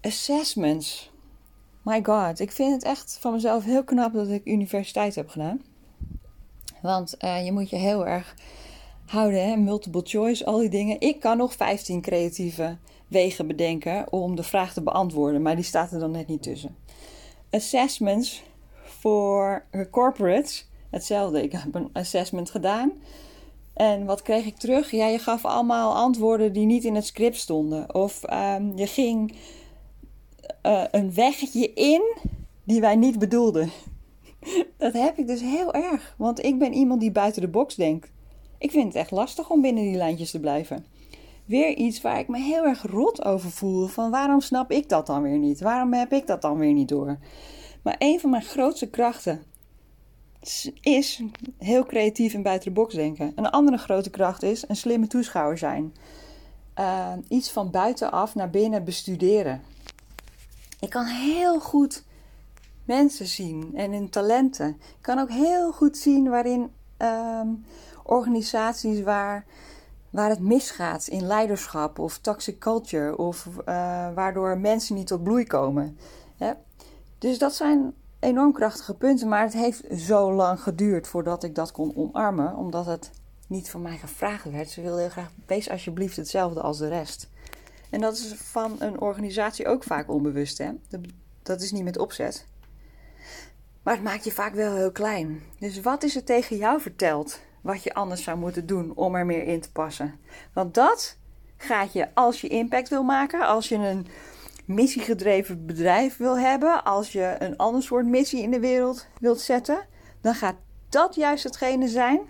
Assessments. 0.00 1.10
My 1.86 2.04
god, 2.04 2.40
ik 2.40 2.52
vind 2.52 2.72
het 2.72 2.82
echt 2.82 3.16
van 3.20 3.32
mezelf 3.32 3.64
heel 3.64 3.84
knap 3.84 4.12
dat 4.12 4.28
ik 4.28 4.44
universiteit 4.44 5.14
heb 5.14 5.28
gedaan. 5.28 5.62
Want 6.82 7.14
uh, 7.24 7.44
je 7.44 7.52
moet 7.52 7.70
je 7.70 7.76
heel 7.76 8.06
erg 8.06 8.34
houden, 9.06 9.48
hè? 9.48 9.56
multiple 9.56 10.00
choice, 10.04 10.44
al 10.44 10.58
die 10.58 10.68
dingen. 10.68 11.00
Ik 11.00 11.20
kan 11.20 11.36
nog 11.36 11.52
15 11.52 12.00
creatieve 12.00 12.76
wegen 13.08 13.46
bedenken 13.46 14.12
om 14.12 14.36
de 14.36 14.42
vraag 14.42 14.72
te 14.72 14.82
beantwoorden, 14.82 15.42
maar 15.42 15.54
die 15.54 15.64
staat 15.64 15.92
er 15.92 15.98
dan 15.98 16.10
net 16.10 16.26
niet 16.26 16.42
tussen. 16.42 16.76
Assessments 17.50 18.42
voor 18.82 19.64
corporates, 19.90 20.68
hetzelfde. 20.90 21.42
Ik 21.42 21.52
heb 21.52 21.74
een 21.74 21.90
assessment 21.92 22.50
gedaan. 22.50 22.92
En 23.72 24.04
wat 24.04 24.22
kreeg 24.22 24.44
ik 24.44 24.56
terug? 24.56 24.90
Ja, 24.90 25.06
je 25.06 25.18
gaf 25.18 25.44
allemaal 25.44 25.94
antwoorden 25.94 26.52
die 26.52 26.66
niet 26.66 26.84
in 26.84 26.94
het 26.94 27.06
script 27.06 27.36
stonden. 27.36 27.94
Of 27.94 28.22
um, 28.32 28.76
je 28.76 28.86
ging 28.86 29.36
uh, 30.66 30.84
een 30.90 31.14
weggetje 31.14 31.72
in 31.72 32.16
die 32.64 32.80
wij 32.80 32.96
niet 32.96 33.18
bedoelden. 33.18 33.70
Dat 34.78 34.92
heb 34.92 35.18
ik 35.18 35.26
dus 35.26 35.40
heel 35.40 35.74
erg, 35.74 36.14
want 36.18 36.44
ik 36.44 36.58
ben 36.58 36.72
iemand 36.72 37.00
die 37.00 37.12
buiten 37.12 37.40
de 37.40 37.48
box 37.48 37.74
denkt. 37.74 38.10
Ik 38.58 38.70
vind 38.70 38.84
het 38.84 38.94
echt 38.94 39.10
lastig 39.10 39.50
om 39.50 39.60
binnen 39.60 39.82
die 39.82 39.96
lijntjes 39.96 40.30
te 40.30 40.40
blijven. 40.40 40.86
weer 41.44 41.74
iets 41.76 42.00
waar 42.00 42.18
ik 42.18 42.28
me 42.28 42.38
heel 42.38 42.64
erg 42.64 42.82
rot 42.82 43.24
over 43.24 43.50
voel. 43.50 43.86
Van 43.86 44.10
waarom 44.10 44.40
snap 44.40 44.70
ik 44.70 44.88
dat 44.88 45.06
dan 45.06 45.22
weer 45.22 45.38
niet? 45.38 45.60
Waarom 45.60 45.92
heb 45.92 46.12
ik 46.12 46.26
dat 46.26 46.42
dan 46.42 46.58
weer 46.58 46.72
niet 46.72 46.88
door? 46.88 47.18
Maar 47.82 47.96
een 47.98 48.20
van 48.20 48.30
mijn 48.30 48.42
grootste 48.42 48.90
krachten 48.90 49.42
is 50.80 51.22
heel 51.58 51.84
creatief 51.84 52.34
en 52.34 52.42
buiten 52.42 52.68
de 52.68 52.80
box 52.80 52.94
denken. 52.94 53.32
Een 53.34 53.50
andere 53.50 53.76
grote 53.76 54.10
kracht 54.10 54.42
is 54.42 54.64
een 54.68 54.76
slimme 54.76 55.06
toeschouwer 55.06 55.58
zijn. 55.58 55.94
Uh, 56.78 57.12
iets 57.28 57.50
van 57.50 57.70
buitenaf 57.70 58.34
naar 58.34 58.50
binnen 58.50 58.84
bestuderen. 58.84 59.62
Ik 60.80 60.90
kan 60.90 61.04
heel 61.04 61.60
goed 61.60 62.04
mensen 62.84 63.26
zien 63.26 63.70
en 63.74 63.92
hun 63.92 64.10
talenten. 64.10 64.68
Ik 64.68 64.96
kan 65.00 65.18
ook 65.18 65.30
heel 65.30 65.72
goed 65.72 65.96
zien 65.96 66.28
waarin 66.28 66.70
um, 66.98 67.64
organisaties 68.02 69.02
waar, 69.02 69.44
waar 70.10 70.28
het 70.28 70.40
misgaat 70.40 71.06
in 71.06 71.26
leiderschap 71.26 71.98
of 71.98 72.18
toxic 72.18 72.58
culture 72.58 73.16
of 73.16 73.46
uh, 73.46 73.64
waardoor 74.14 74.58
mensen 74.58 74.94
niet 74.94 75.06
tot 75.06 75.22
bloei 75.22 75.46
komen. 75.46 75.98
Dus 77.18 77.38
dat 77.38 77.54
zijn 77.54 77.94
enorm 78.18 78.52
krachtige 78.52 78.94
punten, 78.94 79.28
maar 79.28 79.42
het 79.42 79.52
heeft 79.52 79.84
zo 80.00 80.32
lang 80.32 80.60
geduurd 80.60 81.06
voordat 81.06 81.42
ik 81.42 81.54
dat 81.54 81.72
kon 81.72 81.96
omarmen, 81.96 82.56
omdat 82.56 82.86
het 82.86 83.10
niet 83.46 83.70
van 83.70 83.82
mij 83.82 83.96
gevraagd 83.96 84.50
werd. 84.50 84.70
Ze 84.70 84.82
wilde 84.82 85.00
heel 85.00 85.10
graag, 85.10 85.30
wees 85.46 85.70
alsjeblieft 85.70 86.16
hetzelfde 86.16 86.60
als 86.60 86.78
de 86.78 86.88
rest. 86.88 87.28
En 87.90 88.00
dat 88.00 88.16
is 88.16 88.32
van 88.34 88.76
een 88.78 89.00
organisatie 89.00 89.66
ook 89.66 89.84
vaak 89.84 90.10
onbewust, 90.10 90.58
hè? 90.58 90.70
Dat 91.42 91.60
is 91.60 91.72
niet 91.72 91.84
met 91.84 91.98
opzet. 91.98 92.46
Maar 93.82 93.94
het 93.94 94.02
maakt 94.02 94.24
je 94.24 94.32
vaak 94.32 94.54
wel 94.54 94.74
heel 94.74 94.92
klein. 94.92 95.42
Dus 95.58 95.80
wat 95.80 96.02
is 96.02 96.16
er 96.16 96.24
tegen 96.24 96.56
jou 96.56 96.80
verteld 96.80 97.40
wat 97.60 97.82
je 97.82 97.94
anders 97.94 98.22
zou 98.22 98.38
moeten 98.38 98.66
doen 98.66 98.92
om 98.94 99.14
er 99.14 99.26
meer 99.26 99.42
in 99.42 99.60
te 99.60 99.72
passen? 99.72 100.18
Want 100.52 100.74
dat 100.74 101.16
gaat 101.56 101.92
je, 101.92 102.14
als 102.14 102.40
je 102.40 102.48
impact 102.48 102.88
wil 102.88 103.02
maken, 103.02 103.46
als 103.46 103.68
je 103.68 103.74
een 103.74 104.06
missiegedreven 104.64 105.66
bedrijf 105.66 106.16
wil 106.16 106.38
hebben, 106.38 106.84
als 106.84 107.12
je 107.12 107.36
een 107.38 107.56
ander 107.56 107.82
soort 107.82 108.06
missie 108.06 108.42
in 108.42 108.50
de 108.50 108.60
wereld 108.60 109.06
wilt 109.20 109.40
zetten, 109.40 109.86
dan 110.20 110.34
gaat 110.34 110.56
dat 110.88 111.14
juist 111.14 111.44
hetgene 111.44 111.88
zijn 111.88 112.20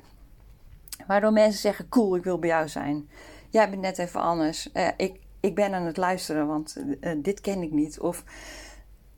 waardoor 1.07 1.33
mensen 1.33 1.61
zeggen: 1.61 1.89
Cool, 1.89 2.17
ik 2.17 2.25
wil 2.25 2.39
bij 2.39 2.49
jou 2.49 2.69
zijn. 2.69 3.09
Jij 3.51 3.71
bent 3.71 3.83
net 3.83 3.99
even 3.99 4.21
anders. 4.21 4.69
Uh, 4.73 4.89
ik, 4.97 5.21
ik 5.47 5.55
ben 5.55 5.75
aan 5.75 5.83
het 5.83 5.97
luisteren, 5.97 6.47
want 6.47 6.77
uh, 7.01 7.13
dit 7.17 7.41
ken 7.41 7.63
ik 7.63 7.73
niet. 7.73 8.01
Of 8.01 8.25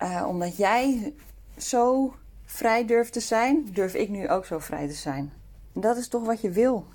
uh, 0.02 0.24
omdat 0.28 0.56
jij 0.56 1.14
zo 1.56 2.14
vrij 2.44 2.86
durft 2.86 3.12
te 3.12 3.20
zijn, 3.20 3.68
durf 3.72 3.94
ik 3.94 4.08
nu 4.08 4.28
ook 4.28 4.44
zo 4.44 4.58
vrij 4.58 4.86
te 4.86 4.94
zijn. 4.94 5.32
En 5.74 5.80
dat 5.80 5.96
is 5.96 6.08
toch 6.08 6.24
wat 6.24 6.40
je 6.40 6.50
wil. 6.50 6.86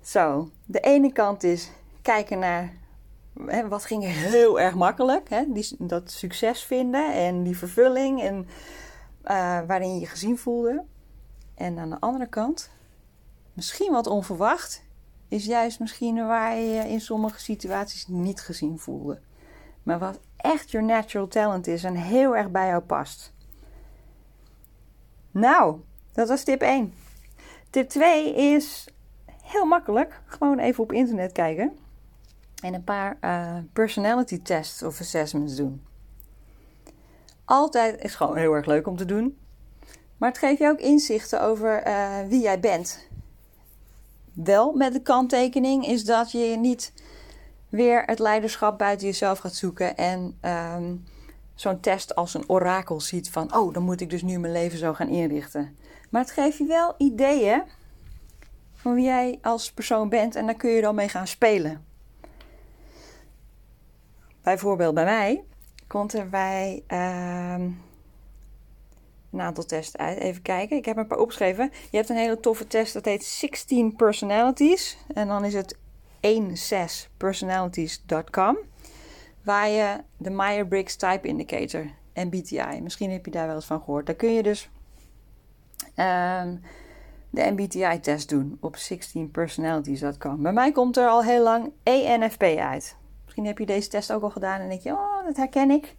Zo, 0.00 0.50
de 0.64 0.80
ene 0.80 1.12
kant 1.12 1.42
is 1.42 1.70
kijken 2.02 2.38
naar 2.38 2.72
hè, 3.46 3.68
wat 3.68 3.84
ging 3.84 4.04
heel 4.04 4.60
erg 4.60 4.74
makkelijk. 4.74 5.28
Hè? 5.28 5.44
Die, 5.52 5.76
dat 5.78 6.10
succes 6.10 6.64
vinden 6.64 7.14
en 7.14 7.42
die 7.42 7.58
vervulling 7.58 8.22
en 8.22 8.46
waarin 9.66 9.94
je 9.94 10.00
je 10.00 10.06
gezien 10.06 10.38
voelde. 10.38 10.84
En 11.54 11.78
aan 11.78 11.90
de 11.90 12.00
andere 12.00 12.28
kant, 12.28 12.70
misschien 13.52 13.92
wat 13.92 14.06
onverwacht, 14.06 14.85
is 15.28 15.44
juist 15.44 15.80
misschien 15.80 16.26
waar 16.26 16.56
je 16.56 16.66
je 16.66 16.88
in 16.88 17.00
sommige 17.00 17.40
situaties 17.40 18.06
niet 18.06 18.40
gezien 18.40 18.78
voelde. 18.78 19.20
Maar 19.82 19.98
wat 19.98 20.20
echt 20.36 20.70
your 20.70 20.86
natural 20.86 21.28
talent 21.28 21.66
is 21.66 21.84
en 21.84 21.94
heel 21.94 22.36
erg 22.36 22.50
bij 22.50 22.66
jou 22.66 22.82
past. 22.82 23.34
Nou, 25.30 25.80
dat 26.12 26.28
was 26.28 26.42
tip 26.42 26.60
1. 26.60 26.94
Tip 27.70 27.88
2 27.88 28.34
is 28.34 28.88
heel 29.42 29.64
makkelijk. 29.64 30.20
Gewoon 30.26 30.58
even 30.58 30.82
op 30.82 30.92
internet 30.92 31.32
kijken. 31.32 31.78
En 32.62 32.74
een 32.74 32.84
paar 32.84 33.18
uh, 33.20 33.56
personality 33.72 34.42
tests 34.42 34.82
of 34.82 35.00
assessments 35.00 35.56
doen. 35.56 35.84
Altijd 37.44 38.02
is 38.02 38.14
gewoon 38.14 38.36
heel 38.36 38.52
erg 38.52 38.66
leuk 38.66 38.86
om 38.86 38.96
te 38.96 39.04
doen. 39.04 39.38
Maar 40.16 40.28
het 40.28 40.38
geeft 40.38 40.58
je 40.58 40.68
ook 40.68 40.80
inzichten 40.80 41.42
over 41.42 41.86
uh, 41.86 42.18
wie 42.28 42.40
jij 42.40 42.60
bent. 42.60 43.05
Wel 44.36 44.72
met 44.72 44.92
de 44.92 45.02
kanttekening 45.02 45.86
is 45.86 46.04
dat 46.04 46.32
je 46.32 46.56
niet 46.58 46.92
weer 47.68 48.02
het 48.04 48.18
leiderschap 48.18 48.78
buiten 48.78 49.06
jezelf 49.06 49.38
gaat 49.38 49.54
zoeken 49.54 49.96
en 49.96 50.38
um, 50.42 51.04
zo'n 51.54 51.80
test 51.80 52.14
als 52.14 52.34
een 52.34 52.48
orakel 52.48 53.00
ziet 53.00 53.30
van, 53.30 53.54
oh, 53.54 53.74
dan 53.74 53.82
moet 53.82 54.00
ik 54.00 54.10
dus 54.10 54.22
nu 54.22 54.38
mijn 54.38 54.52
leven 54.52 54.78
zo 54.78 54.92
gaan 54.92 55.08
inrichten. 55.08 55.76
Maar 56.10 56.20
het 56.20 56.30
geeft 56.30 56.58
je 56.58 56.64
wel 56.66 56.94
ideeën 56.98 57.62
van 58.74 58.94
wie 58.94 59.04
jij 59.04 59.38
als 59.42 59.72
persoon 59.72 60.08
bent 60.08 60.34
en 60.34 60.46
daar 60.46 60.54
kun 60.54 60.70
je 60.70 60.80
dan 60.80 60.94
mee 60.94 61.08
gaan 61.08 61.26
spelen. 61.26 61.84
Bijvoorbeeld 64.42 64.94
bij 64.94 65.04
mij 65.04 65.44
komt 65.86 66.12
er 66.12 66.28
bij 66.28 66.82
uh, 66.88 67.64
een 69.38 69.44
aantal 69.44 69.64
tests 69.64 69.96
uit. 69.96 70.18
Even 70.18 70.42
kijken, 70.42 70.76
ik 70.76 70.84
heb 70.84 70.96
een 70.96 71.06
paar 71.06 71.18
opgeschreven. 71.18 71.70
Je 71.90 71.96
hebt 71.96 72.08
een 72.08 72.16
hele 72.16 72.40
toffe 72.40 72.66
test, 72.66 72.92
dat 72.92 73.04
heet 73.04 73.24
16 73.24 73.96
Personalities. 73.96 74.98
En 75.14 75.28
dan 75.28 75.44
is 75.44 75.54
het 75.54 75.78
16personalities.com 76.20 78.58
waar 79.46 79.68
je 79.68 79.96
de 80.16 80.30
Myers-Briggs 80.30 80.96
Type 80.96 81.28
Indicator, 81.28 81.90
MBTI, 82.14 82.80
misschien 82.82 83.10
heb 83.10 83.24
je 83.24 83.30
daar 83.30 83.46
wel 83.46 83.54
eens 83.54 83.64
van 83.64 83.78
gehoord. 83.78 84.06
Daar 84.06 84.14
kun 84.14 84.32
je 84.32 84.42
dus 84.42 84.70
um, 85.96 86.60
de 87.30 87.50
MBTI-test 87.50 88.28
doen 88.28 88.58
op 88.60 88.76
16personalities.com. 88.76 90.42
Bij 90.42 90.52
mij 90.52 90.72
komt 90.72 90.96
er 90.96 91.08
al 91.08 91.24
heel 91.24 91.42
lang 91.42 91.72
ENFP 91.82 92.42
uit. 92.42 92.96
Misschien 93.24 93.46
heb 93.46 93.58
je 93.58 93.66
deze 93.66 93.88
test 93.88 94.12
ook 94.12 94.22
al 94.22 94.30
gedaan 94.30 94.60
en 94.60 94.68
denk 94.68 94.80
je, 94.80 94.92
oh, 94.92 95.24
dat 95.24 95.36
herken 95.36 95.70
ik. 95.70 95.96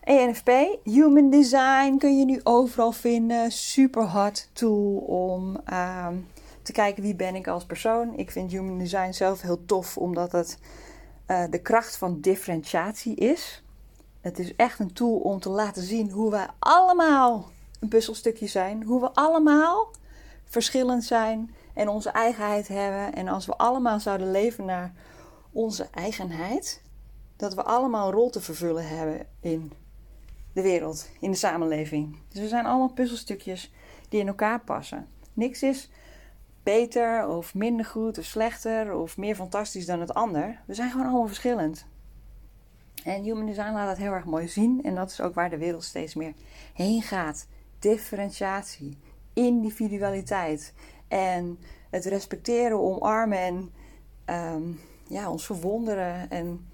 ENFP, 0.00 0.50
Human 0.84 1.30
Design, 1.30 1.96
kun 1.98 2.18
je 2.18 2.24
nu 2.24 2.40
overal 2.42 2.92
vinden. 2.92 3.52
Super 3.52 4.02
hard 4.02 4.48
tool 4.52 4.96
om 4.96 5.56
um, 5.72 6.26
te 6.62 6.72
kijken 6.72 7.02
wie 7.02 7.14
ben 7.14 7.34
ik 7.34 7.48
als 7.48 7.64
persoon. 7.64 8.14
Ik 8.14 8.30
vind 8.30 8.50
Human 8.50 8.78
Design 8.78 9.12
zelf 9.12 9.40
heel 9.40 9.64
tof, 9.64 9.96
omdat 9.96 10.32
het 10.32 10.58
uh, 11.26 11.44
de 11.50 11.58
kracht 11.62 11.96
van 11.96 12.20
differentiatie 12.20 13.14
is. 13.14 13.62
Het 14.20 14.38
is 14.38 14.56
echt 14.56 14.78
een 14.78 14.92
tool 14.92 15.16
om 15.16 15.40
te 15.40 15.48
laten 15.48 15.82
zien 15.82 16.10
hoe 16.10 16.30
wij 16.30 16.46
allemaal 16.58 17.50
een 17.80 17.88
puzzelstukje 17.88 18.46
zijn. 18.46 18.82
Hoe 18.82 19.00
we 19.00 19.12
allemaal 19.12 19.90
verschillend 20.44 21.04
zijn 21.04 21.54
en 21.74 21.88
onze 21.88 22.10
eigenheid 22.10 22.68
hebben. 22.68 23.14
En 23.14 23.28
als 23.28 23.46
we 23.46 23.56
allemaal 23.56 24.00
zouden 24.00 24.30
leven 24.30 24.64
naar 24.64 24.92
onze 25.52 25.88
eigenheid, 25.90 26.82
dat 27.36 27.54
we 27.54 27.62
allemaal 27.62 28.06
een 28.06 28.14
rol 28.14 28.30
te 28.30 28.40
vervullen 28.40 28.88
hebben 28.88 29.26
in 29.40 29.72
de 30.52 30.62
wereld, 30.62 31.10
in 31.20 31.30
de 31.30 31.36
samenleving. 31.36 32.18
Dus 32.28 32.40
we 32.40 32.48
zijn 32.48 32.66
allemaal 32.66 32.92
puzzelstukjes 32.92 33.72
die 34.08 34.20
in 34.20 34.26
elkaar 34.26 34.60
passen. 34.60 35.06
Niks 35.32 35.62
is 35.62 35.90
beter 36.62 37.28
of 37.28 37.54
minder 37.54 37.84
goed 37.84 38.18
of 38.18 38.24
slechter 38.24 38.94
of 38.94 39.16
meer 39.16 39.34
fantastisch 39.34 39.86
dan 39.86 40.00
het 40.00 40.14
ander. 40.14 40.60
We 40.66 40.74
zijn 40.74 40.90
gewoon 40.90 41.06
allemaal 41.06 41.26
verschillend. 41.26 41.86
En 43.04 43.22
Human 43.22 43.46
Design 43.46 43.72
laat 43.72 43.88
dat 43.88 43.96
heel 43.96 44.12
erg 44.12 44.24
mooi 44.24 44.48
zien. 44.48 44.82
En 44.82 44.94
dat 44.94 45.10
is 45.10 45.20
ook 45.20 45.34
waar 45.34 45.50
de 45.50 45.58
wereld 45.58 45.84
steeds 45.84 46.14
meer 46.14 46.32
heen 46.74 47.02
gaat. 47.02 47.46
Differentiatie, 47.78 48.98
individualiteit 49.32 50.74
en 51.08 51.58
het 51.90 52.04
respecteren, 52.04 52.80
omarmen 52.80 53.38
en 53.38 54.54
um, 54.54 54.80
ja, 55.08 55.30
ons 55.30 55.46
verwonderen 55.46 56.30
en 56.30 56.69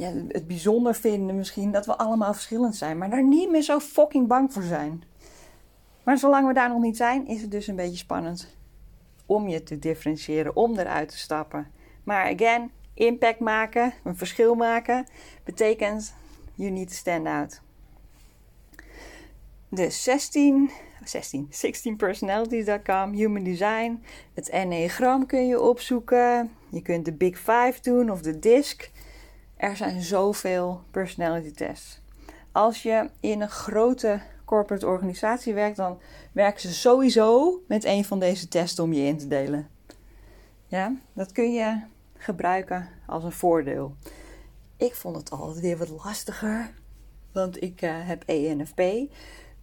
ja, 0.00 0.12
het 0.28 0.46
bijzonder 0.46 0.94
vinden 0.94 1.36
misschien 1.36 1.72
dat 1.72 1.86
we 1.86 1.96
allemaal 1.96 2.32
verschillend 2.32 2.76
zijn, 2.76 2.98
maar 2.98 3.10
daar 3.10 3.24
niet 3.24 3.50
meer 3.50 3.62
zo 3.62 3.80
fucking 3.80 4.26
bang 4.26 4.52
voor 4.52 4.62
zijn. 4.62 5.02
Maar 6.04 6.18
zolang 6.18 6.46
we 6.46 6.54
daar 6.54 6.68
nog 6.68 6.80
niet 6.80 6.96
zijn, 6.96 7.26
is 7.26 7.42
het 7.42 7.50
dus 7.50 7.66
een 7.66 7.76
beetje 7.76 7.96
spannend 7.96 8.56
om 9.26 9.48
je 9.48 9.62
te 9.62 9.78
differentiëren, 9.78 10.56
om 10.56 10.78
eruit 10.78 11.08
te 11.08 11.18
stappen. 11.18 11.70
Maar 12.04 12.34
again, 12.34 12.70
impact 12.94 13.40
maken, 13.40 13.92
een 14.04 14.16
verschil 14.16 14.54
maken, 14.54 15.06
betekent 15.44 16.14
you 16.54 16.70
need 16.70 16.88
to 16.88 16.94
stand 16.94 17.26
out. 17.26 17.60
Dus 19.68 20.02
16, 20.02 20.70
16, 21.04 21.48
16personalities.com, 21.50 23.12
human 23.12 23.42
design, 23.42 24.02
het 24.34 24.48
enneagram 24.48 25.26
kun 25.26 25.46
je 25.46 25.60
opzoeken. 25.60 26.50
Je 26.70 26.82
kunt 26.82 27.04
de 27.04 27.12
Big 27.12 27.38
Five 27.38 27.74
doen 27.82 28.10
of 28.10 28.22
de 28.22 28.38
DISC. 28.38 28.90
Er 29.60 29.76
zijn 29.76 30.02
zoveel 30.02 30.82
personality 30.90 31.50
tests. 31.50 32.00
Als 32.52 32.82
je 32.82 33.10
in 33.20 33.40
een 33.40 33.48
grote 33.48 34.20
corporate 34.44 34.86
organisatie 34.86 35.54
werkt, 35.54 35.76
dan 35.76 35.98
werken 36.32 36.60
ze 36.60 36.74
sowieso 36.74 37.60
met 37.68 37.84
een 37.84 38.04
van 38.04 38.18
deze 38.18 38.48
tests 38.48 38.78
om 38.78 38.92
je 38.92 39.02
in 39.02 39.18
te 39.18 39.26
delen. 39.26 39.68
Ja, 40.66 40.96
dat 41.12 41.32
kun 41.32 41.52
je 41.52 41.80
gebruiken 42.16 42.88
als 43.06 43.24
een 43.24 43.32
voordeel. 43.32 43.94
Ik 44.76 44.94
vond 44.94 45.16
het 45.16 45.30
altijd 45.30 45.60
weer 45.60 45.76
wat 45.76 46.04
lastiger, 46.04 46.70
want 47.32 47.62
ik 47.62 47.82
uh, 47.82 47.90
heb 47.94 48.22
ENFP. 48.26 48.78
Nu 48.78 49.08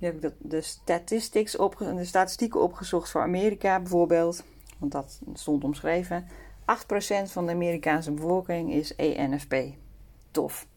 heb 0.07 0.15
ik 0.15 0.21
de, 0.21 0.33
de, 0.39 0.61
statistics 0.61 1.55
de 1.95 2.05
statistieken 2.05 2.61
opgezocht 2.61 3.09
voor 3.09 3.21
Amerika 3.21 3.79
bijvoorbeeld, 3.79 4.43
want 4.77 4.91
dat 4.91 5.19
stond 5.33 5.63
omschreven. 5.63 6.27
van 7.25 7.45
de 7.45 7.51
Amerikaanse 7.51 8.11
bevolking 8.11 8.73
is 8.73 8.95
ENFP. 8.95 9.55
Tof. 10.37 10.67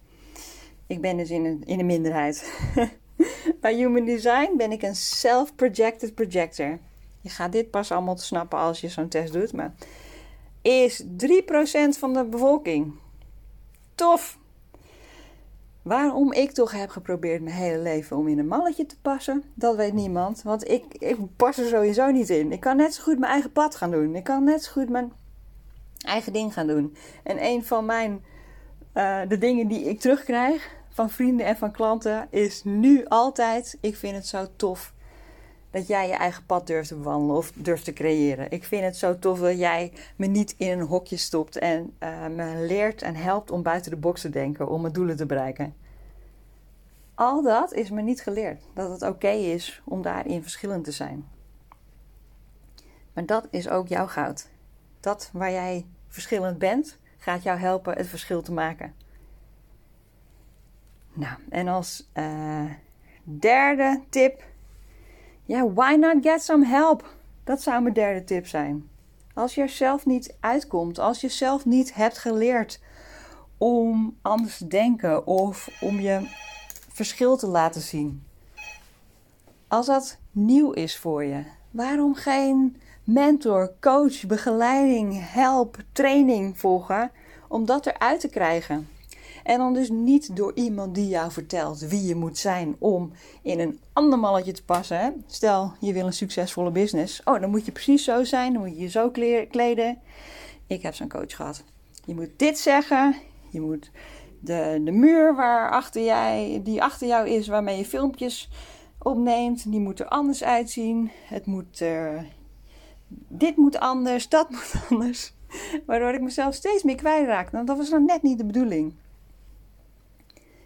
Ik 0.86 1.00
ben 1.00 1.16
dus 1.16 1.30
in 1.30 1.44
een, 1.44 1.62
in 1.64 1.78
een 1.78 1.86
minderheid. 1.86 2.52
Bij 3.60 3.74
Human 3.74 4.04
Design 4.04 4.56
ben 4.56 4.72
ik 4.72 4.82
een 4.82 4.94
self-projected 4.94 6.14
projector. 6.14 6.78
Je 7.20 7.28
gaat 7.28 7.52
dit 7.52 7.70
pas 7.70 7.92
allemaal 7.92 8.14
te 8.14 8.24
snappen 8.24 8.58
als 8.58 8.80
je 8.80 8.88
zo'n 8.88 9.08
test 9.08 9.32
doet. 9.32 9.52
Maar 9.52 9.74
is 10.62 11.02
3% 11.02 11.06
van 11.98 12.12
de 12.12 12.24
bevolking. 12.24 12.92
Tof. 13.94 14.38
Waarom 15.82 16.32
ik 16.32 16.50
toch 16.50 16.72
heb 16.72 16.90
geprobeerd 16.90 17.42
mijn 17.42 17.56
hele 17.56 17.82
leven 17.82 18.16
om 18.16 18.28
in 18.28 18.38
een 18.38 18.46
malletje 18.46 18.86
te 18.86 19.00
passen, 19.02 19.44
dat 19.54 19.76
weet 19.76 19.92
niemand. 19.92 20.42
Want 20.42 20.68
ik, 20.68 20.84
ik 20.98 21.16
pas 21.36 21.58
er 21.58 21.68
sowieso 21.68 22.10
niet 22.10 22.30
in. 22.30 22.52
Ik 22.52 22.60
kan 22.60 22.76
net 22.76 22.94
zo 22.94 23.02
goed 23.02 23.18
mijn 23.18 23.32
eigen 23.32 23.52
pad 23.52 23.76
gaan 23.76 23.90
doen. 23.90 24.14
Ik 24.14 24.24
kan 24.24 24.44
net 24.44 24.62
zo 24.62 24.72
goed 24.72 24.88
mijn 24.88 25.12
eigen 25.98 26.32
ding 26.32 26.52
gaan 26.52 26.66
doen. 26.66 26.96
En 27.22 27.44
een 27.44 27.64
van 27.64 27.84
mijn, 27.84 28.24
uh, 28.94 29.20
de 29.28 29.38
dingen 29.38 29.68
die 29.68 29.88
ik 29.88 30.00
terugkrijg 30.00 30.76
van 30.88 31.10
vrienden 31.10 31.46
en 31.46 31.56
van 31.56 31.70
klanten 31.70 32.26
is 32.30 32.64
nu 32.64 33.06
altijd: 33.06 33.78
ik 33.80 33.96
vind 33.96 34.16
het 34.16 34.26
zo 34.26 34.46
tof 34.56 34.92
dat 35.70 35.86
jij 35.86 36.08
je 36.08 36.14
eigen 36.14 36.46
pad 36.46 36.66
durft 36.66 36.88
te 36.88 36.96
bewandelen 36.96 37.36
of 37.36 37.52
durft 37.54 37.84
te 37.84 37.92
creëren. 37.92 38.50
Ik 38.50 38.64
vind 38.64 38.84
het 38.84 38.96
zo 38.96 39.18
tof 39.18 39.40
dat 39.40 39.58
jij 39.58 39.92
me 40.16 40.26
niet 40.26 40.54
in 40.56 40.78
een 40.78 40.86
hokje 40.86 41.16
stopt 41.16 41.56
en 41.56 41.96
uh, 42.00 42.26
me 42.26 42.64
leert 42.66 43.02
en 43.02 43.14
helpt 43.14 43.50
om 43.50 43.62
buiten 43.62 43.90
de 43.90 43.96
box 43.96 44.20
te 44.20 44.30
denken, 44.30 44.68
om 44.68 44.80
mijn 44.80 44.92
doelen 44.92 45.16
te 45.16 45.26
bereiken. 45.26 45.74
Al 47.14 47.42
dat 47.42 47.72
is 47.72 47.90
me 47.90 48.02
niet 48.02 48.22
geleerd. 48.22 48.62
Dat 48.74 48.90
het 48.90 49.02
oké 49.02 49.30
is 49.30 49.82
om 49.84 50.02
daarin 50.02 50.42
verschillend 50.42 50.84
te 50.84 50.92
zijn. 50.92 51.28
Maar 53.12 53.26
dat 53.26 53.46
is 53.50 53.68
ook 53.68 53.88
jouw 53.88 54.06
goud. 54.06 54.48
Dat 55.00 55.30
waar 55.32 55.50
jij 55.50 55.86
verschillend 56.08 56.58
bent, 56.58 56.98
gaat 57.20 57.42
jou 57.42 57.58
helpen 57.58 57.96
het 57.96 58.06
verschil 58.06 58.42
te 58.42 58.52
maken. 58.52 58.94
Nou, 61.12 61.38
en 61.48 61.68
als 61.68 62.08
uh, 62.14 62.70
derde 63.22 64.00
tip 64.08 64.42
ja, 65.44 65.72
why 65.72 65.96
not 65.98 66.16
get 66.22 66.42
some 66.42 66.66
help? 66.66 67.14
Dat 67.44 67.62
zou 67.62 67.82
mijn 67.82 67.94
derde 67.94 68.24
tip 68.24 68.46
zijn. 68.46 68.88
Als 69.34 69.54
je 69.54 69.60
er 69.60 69.68
zelf 69.68 70.06
niet 70.06 70.36
uitkomt, 70.40 70.98
als 70.98 71.20
je 71.20 71.28
zelf 71.28 71.64
niet 71.64 71.94
hebt 71.94 72.18
geleerd 72.18 72.80
om 73.58 74.16
anders 74.22 74.58
te 74.58 74.66
denken 74.66 75.26
of 75.26 75.68
om 75.80 76.00
je 76.00 76.28
verschil 76.92 77.36
te 77.36 77.46
laten 77.46 77.80
zien. 77.80 78.24
Als 79.68 79.86
dat 79.86 80.18
nieuw 80.30 80.70
is 80.70 80.96
voor 80.96 81.24
je, 81.24 81.44
waarom 81.70 82.14
geen 82.14 82.80
mentor, 83.04 83.72
coach, 83.80 84.26
begeleiding, 84.26 85.30
help, 85.32 85.76
training 85.92 86.58
volgen 86.58 87.10
om 87.48 87.66
dat 87.66 87.86
eruit 87.86 88.20
te 88.20 88.28
krijgen? 88.28 88.88
En 89.44 89.58
dan 89.58 89.74
dus 89.74 89.90
niet 89.90 90.36
door 90.36 90.52
iemand 90.54 90.94
die 90.94 91.08
jou 91.08 91.32
vertelt 91.32 91.80
wie 91.80 92.06
je 92.06 92.14
moet 92.14 92.38
zijn 92.38 92.76
om 92.78 93.12
in 93.42 93.60
een 93.60 93.80
ander 93.92 94.18
malletje 94.18 94.52
te 94.52 94.64
passen. 94.64 95.24
Stel, 95.26 95.72
je 95.80 95.92
wil 95.92 96.06
een 96.06 96.12
succesvolle 96.12 96.70
business. 96.70 97.22
Oh, 97.24 97.40
dan 97.40 97.50
moet 97.50 97.66
je 97.66 97.72
precies 97.72 98.04
zo 98.04 98.24
zijn. 98.24 98.52
Dan 98.52 98.62
moet 98.62 98.76
je 98.76 98.82
je 98.82 98.88
zo 98.88 99.10
kleden. 99.50 99.98
Ik 100.66 100.82
heb 100.82 100.94
zo'n 100.94 101.08
coach 101.08 101.36
gehad. 101.36 101.64
Je 102.04 102.14
moet 102.14 102.30
dit 102.36 102.58
zeggen. 102.58 103.16
Je 103.50 103.60
moet 103.60 103.90
de, 104.40 104.80
de 104.84 104.92
muur 104.92 105.34
waar 105.34 105.70
achter 105.70 106.04
jij, 106.04 106.60
die 106.64 106.82
achter 106.82 107.06
jou 107.06 107.28
is, 107.28 107.48
waarmee 107.48 107.76
je 107.76 107.84
filmpjes 107.84 108.48
opneemt, 108.98 109.70
die 109.70 109.80
moet 109.80 110.00
er 110.00 110.08
anders 110.08 110.44
uitzien. 110.44 111.10
Het 111.24 111.46
moet 111.46 111.80
er, 111.80 112.26
dit 113.28 113.56
moet 113.56 113.78
anders, 113.78 114.28
dat 114.28 114.50
moet 114.54 114.74
anders. 114.90 115.32
Waardoor 115.86 116.14
ik 116.14 116.20
mezelf 116.20 116.54
steeds 116.54 116.82
meer 116.82 116.94
kwijtraak. 116.96 117.52
Nou, 117.52 117.66
dat 117.66 117.76
was 117.76 117.90
dan 117.90 118.04
net 118.04 118.22
niet 118.22 118.38
de 118.38 118.44
bedoeling. 118.44 118.94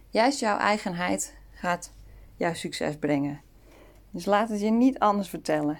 Juist 0.09 0.39
jouw 0.39 0.57
eigenheid 0.57 1.35
gaat 1.51 1.91
jouw 2.35 2.53
succes 2.53 2.97
brengen. 2.97 3.41
Dus 4.11 4.25
laat 4.25 4.49
het 4.49 4.61
je 4.61 4.69
niet 4.69 4.99
anders 4.99 5.29
vertellen. 5.29 5.77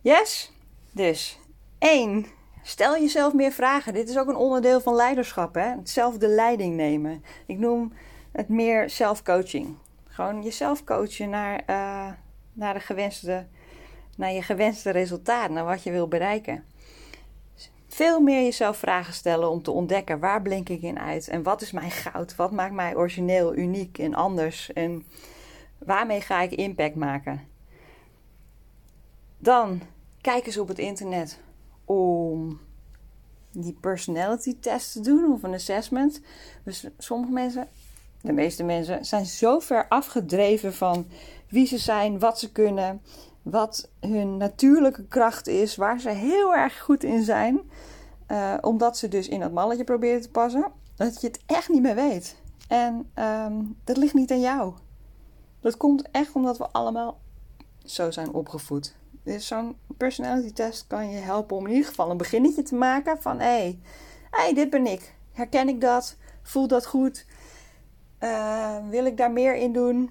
Yes? 0.00 0.52
Dus 0.92 1.38
1. 1.78 2.26
Stel 2.62 2.98
jezelf 2.98 3.32
meer 3.32 3.52
vragen. 3.52 3.92
Dit 3.92 4.08
is 4.08 4.18
ook 4.18 4.28
een 4.28 4.36
onderdeel 4.36 4.80
van 4.80 4.94
leiderschap. 4.94 5.54
Hè? 5.54 5.74
De 6.18 6.28
leiding 6.28 6.74
nemen. 6.74 7.24
Ik 7.46 7.58
noem 7.58 7.92
het 8.32 8.48
meer 8.48 8.90
zelfcoaching. 8.90 9.76
Gewoon 10.08 10.42
jezelf 10.42 10.84
coachen 10.84 11.30
naar, 11.30 11.62
uh, 11.66 12.12
naar, 12.52 12.74
de 12.74 12.80
gewenste, 12.80 13.46
naar 14.16 14.32
je 14.32 14.42
gewenste 14.42 14.90
resultaat. 14.90 15.50
Naar 15.50 15.64
wat 15.64 15.82
je 15.82 15.90
wil 15.90 16.08
bereiken 16.08 16.64
veel 17.96 18.20
meer 18.20 18.42
jezelf 18.42 18.76
vragen 18.76 19.14
stellen 19.14 19.50
om 19.50 19.62
te 19.62 19.70
ontdekken 19.70 20.18
waar 20.18 20.42
blink 20.42 20.68
ik 20.68 20.82
in 20.82 20.98
uit 20.98 21.28
en 21.28 21.42
wat 21.42 21.62
is 21.62 21.72
mijn 21.72 21.90
goud, 21.90 22.36
wat 22.36 22.50
maakt 22.50 22.74
mij 22.74 22.96
origineel, 22.96 23.56
uniek 23.56 23.98
en 23.98 24.14
anders 24.14 24.72
en 24.72 25.04
waarmee 25.78 26.20
ga 26.20 26.40
ik 26.40 26.52
impact 26.52 26.94
maken. 26.94 27.40
Dan 29.38 29.80
kijk 30.20 30.46
eens 30.46 30.58
op 30.58 30.68
het 30.68 30.78
internet 30.78 31.40
om 31.84 32.60
die 33.52 33.76
personality 33.80 34.56
test 34.60 34.92
te 34.92 35.00
doen 35.00 35.32
of 35.32 35.42
een 35.42 35.54
assessment. 35.54 36.20
Dus 36.64 36.86
sommige 36.98 37.32
mensen, 37.32 37.68
de 38.20 38.32
meeste 38.32 38.62
mensen, 38.62 39.04
zijn 39.04 39.26
zo 39.26 39.58
ver 39.58 39.88
afgedreven 39.88 40.74
van 40.74 41.06
wie 41.48 41.66
ze 41.66 41.78
zijn, 41.78 42.18
wat 42.18 42.38
ze 42.38 42.52
kunnen, 42.52 43.02
wat 43.50 43.90
hun 44.00 44.36
natuurlijke 44.36 45.06
kracht 45.06 45.46
is, 45.46 45.76
waar 45.76 46.00
ze 46.00 46.08
heel 46.08 46.54
erg 46.54 46.80
goed 46.80 47.04
in 47.04 47.22
zijn. 47.22 47.60
Uh, 48.28 48.54
omdat 48.60 48.98
ze 48.98 49.08
dus 49.08 49.28
in 49.28 49.40
dat 49.40 49.52
malletje 49.52 49.84
proberen 49.84 50.20
te 50.20 50.30
passen, 50.30 50.72
dat 50.96 51.20
je 51.20 51.26
het 51.26 51.40
echt 51.46 51.68
niet 51.68 51.82
meer 51.82 51.94
weet. 51.94 52.36
En 52.68 53.10
um, 53.14 53.76
dat 53.84 53.96
ligt 53.96 54.14
niet 54.14 54.30
aan 54.30 54.40
jou. 54.40 54.74
Dat 55.60 55.76
komt 55.76 56.10
echt 56.10 56.32
omdat 56.32 56.58
we 56.58 56.68
allemaal 56.70 57.20
zo 57.84 58.10
zijn 58.10 58.32
opgevoed. 58.32 58.96
Dus 59.22 59.46
zo'n 59.46 59.76
personality 59.96 60.52
test 60.52 60.86
kan 60.86 61.10
je 61.10 61.18
helpen 61.18 61.56
om 61.56 61.66
in 61.66 61.72
ieder 61.72 61.88
geval 61.88 62.10
een 62.10 62.16
beginnetje 62.16 62.62
te 62.62 62.74
maken 62.74 63.22
van 63.22 63.38
hé, 63.38 63.46
hey, 63.46 63.78
hey, 64.30 64.54
dit 64.54 64.70
ben 64.70 64.86
ik. 64.86 65.14
Herken 65.32 65.68
ik 65.68 65.80
dat? 65.80 66.16
Voel 66.42 66.68
dat 66.68 66.86
goed? 66.86 67.26
Uh, 68.20 68.76
wil 68.88 69.04
ik 69.04 69.16
daar 69.16 69.32
meer 69.32 69.54
in 69.54 69.72
doen? 69.72 70.10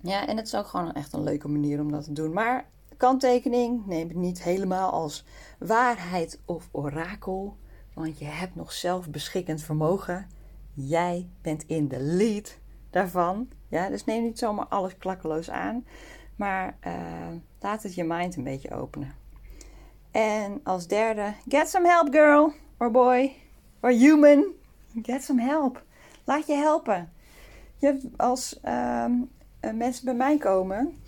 Ja, 0.00 0.26
en 0.26 0.36
het 0.36 0.46
is 0.46 0.54
ook 0.54 0.66
gewoon 0.66 0.92
echt 0.92 1.12
een 1.12 1.22
leuke 1.22 1.48
manier 1.48 1.80
om 1.80 1.92
dat 1.92 2.04
te 2.04 2.12
doen. 2.12 2.32
Maar 2.32 2.68
kanttekening, 2.96 3.86
neem 3.86 4.08
het 4.08 4.16
niet 4.16 4.42
helemaal 4.42 4.90
als 4.90 5.24
waarheid 5.58 6.40
of 6.44 6.68
orakel, 6.70 7.56
want 7.94 8.18
je 8.18 8.24
hebt 8.24 8.54
nog 8.54 8.72
zelfbeschikkend 8.72 9.62
vermogen. 9.62 10.26
Jij 10.72 11.28
bent 11.42 11.64
in 11.66 11.88
de 11.88 12.00
lead 12.00 12.58
daarvan. 12.90 13.48
Ja, 13.68 13.88
dus 13.88 14.04
neem 14.04 14.22
niet 14.22 14.38
zomaar 14.38 14.66
alles 14.66 14.96
klakkeloos 14.96 15.50
aan, 15.50 15.86
maar 16.36 16.76
uh, 16.86 16.92
laat 17.60 17.82
het 17.82 17.94
je 17.94 18.04
mind 18.04 18.36
een 18.36 18.44
beetje 18.44 18.74
openen. 18.74 19.14
En 20.10 20.60
als 20.64 20.86
derde, 20.86 21.34
get 21.48 21.68
some 21.68 21.88
help, 21.88 22.12
girl 22.12 22.52
or 22.78 22.90
boy 22.90 23.32
or 23.80 23.90
human. 23.90 24.44
Get 25.02 25.22
some 25.22 25.42
help. 25.42 25.82
Laat 26.24 26.46
je 26.46 26.54
helpen. 26.54 27.12
Je, 27.76 28.10
als 28.16 28.60
um, 28.64 29.30
mensen 29.74 30.04
bij 30.04 30.14
mij 30.14 30.38
komen, 30.38 30.98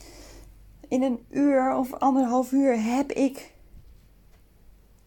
in 0.89 1.03
een 1.03 1.25
uur 1.31 1.75
of 1.75 1.95
anderhalf 1.95 2.53
uur 2.53 2.83
heb 2.83 3.13
ik 3.13 3.53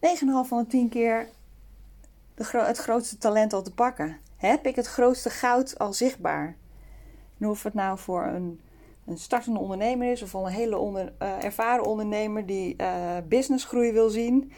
9,5 0.00 0.08
van 0.44 0.58
de 0.58 0.66
10 0.66 0.88
keer 0.88 1.28
de 2.34 2.58
het 2.58 2.78
grootste 2.78 3.18
talent 3.18 3.52
al 3.52 3.62
te 3.62 3.74
pakken. 3.74 4.16
Heb 4.36 4.66
ik 4.66 4.76
het 4.76 4.86
grootste 4.86 5.30
goud 5.30 5.78
al 5.78 5.92
zichtbaar? 5.92 6.56
En 7.38 7.48
of 7.48 7.62
het 7.62 7.74
nou 7.74 7.98
voor 7.98 8.24
een, 8.24 8.60
een 9.06 9.18
startende 9.18 9.58
ondernemer 9.58 10.10
is 10.10 10.22
of 10.22 10.34
al 10.34 10.46
een 10.46 10.52
hele 10.52 11.12
uh, 11.22 11.44
ervaren 11.44 11.84
ondernemer 11.84 12.46
die 12.46 12.74
uh, 12.80 13.16
businessgroei 13.28 13.92
wil 13.92 14.08
zien, 14.08 14.52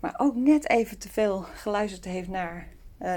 maar 0.00 0.14
ook 0.16 0.34
net 0.34 0.68
even 0.68 0.98
te 0.98 1.08
veel 1.08 1.40
geluisterd 1.40 2.04
heeft 2.04 2.28
naar 2.28 2.68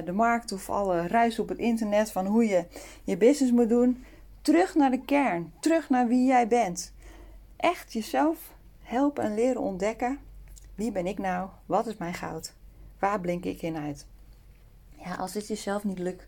de 0.06 0.12
markt 0.12 0.52
of 0.52 0.70
alle 0.70 1.08
ruis 1.08 1.40
op 1.40 1.50
het 1.50 1.58
internet 1.58 2.12
van 2.12 2.26
hoe 2.26 2.48
je 2.48 2.66
je 3.04 3.18
business 3.18 3.52
moet 3.52 3.70
doen. 3.70 4.04
Terug 4.41 4.75
naar 4.75 4.91
de 4.91 5.01
kern, 5.01 5.54
terug 5.60 5.89
naar 5.89 6.08
wie 6.08 6.25
jij 6.25 6.47
bent 6.47 6.93
echt 7.58 7.93
jezelf 7.93 8.54
helpen 8.80 9.23
en 9.23 9.34
leren 9.34 9.62
ontdekken. 9.62 10.19
Wie 10.75 10.91
ben 10.91 11.08
ik 11.08 11.17
nou? 11.17 11.49
Wat 11.65 11.88
is 11.88 11.97
mijn 11.97 12.13
goud? 12.13 12.54
Waar 12.99 13.19
blink 13.19 13.45
ik 13.45 13.62
in 13.62 13.77
uit? 13.77 14.08
Ja, 14.97 15.15
als 15.15 15.32
dit 15.32 15.47
jezelf 15.47 15.84
niet 15.84 15.99
lukt, 15.99 16.25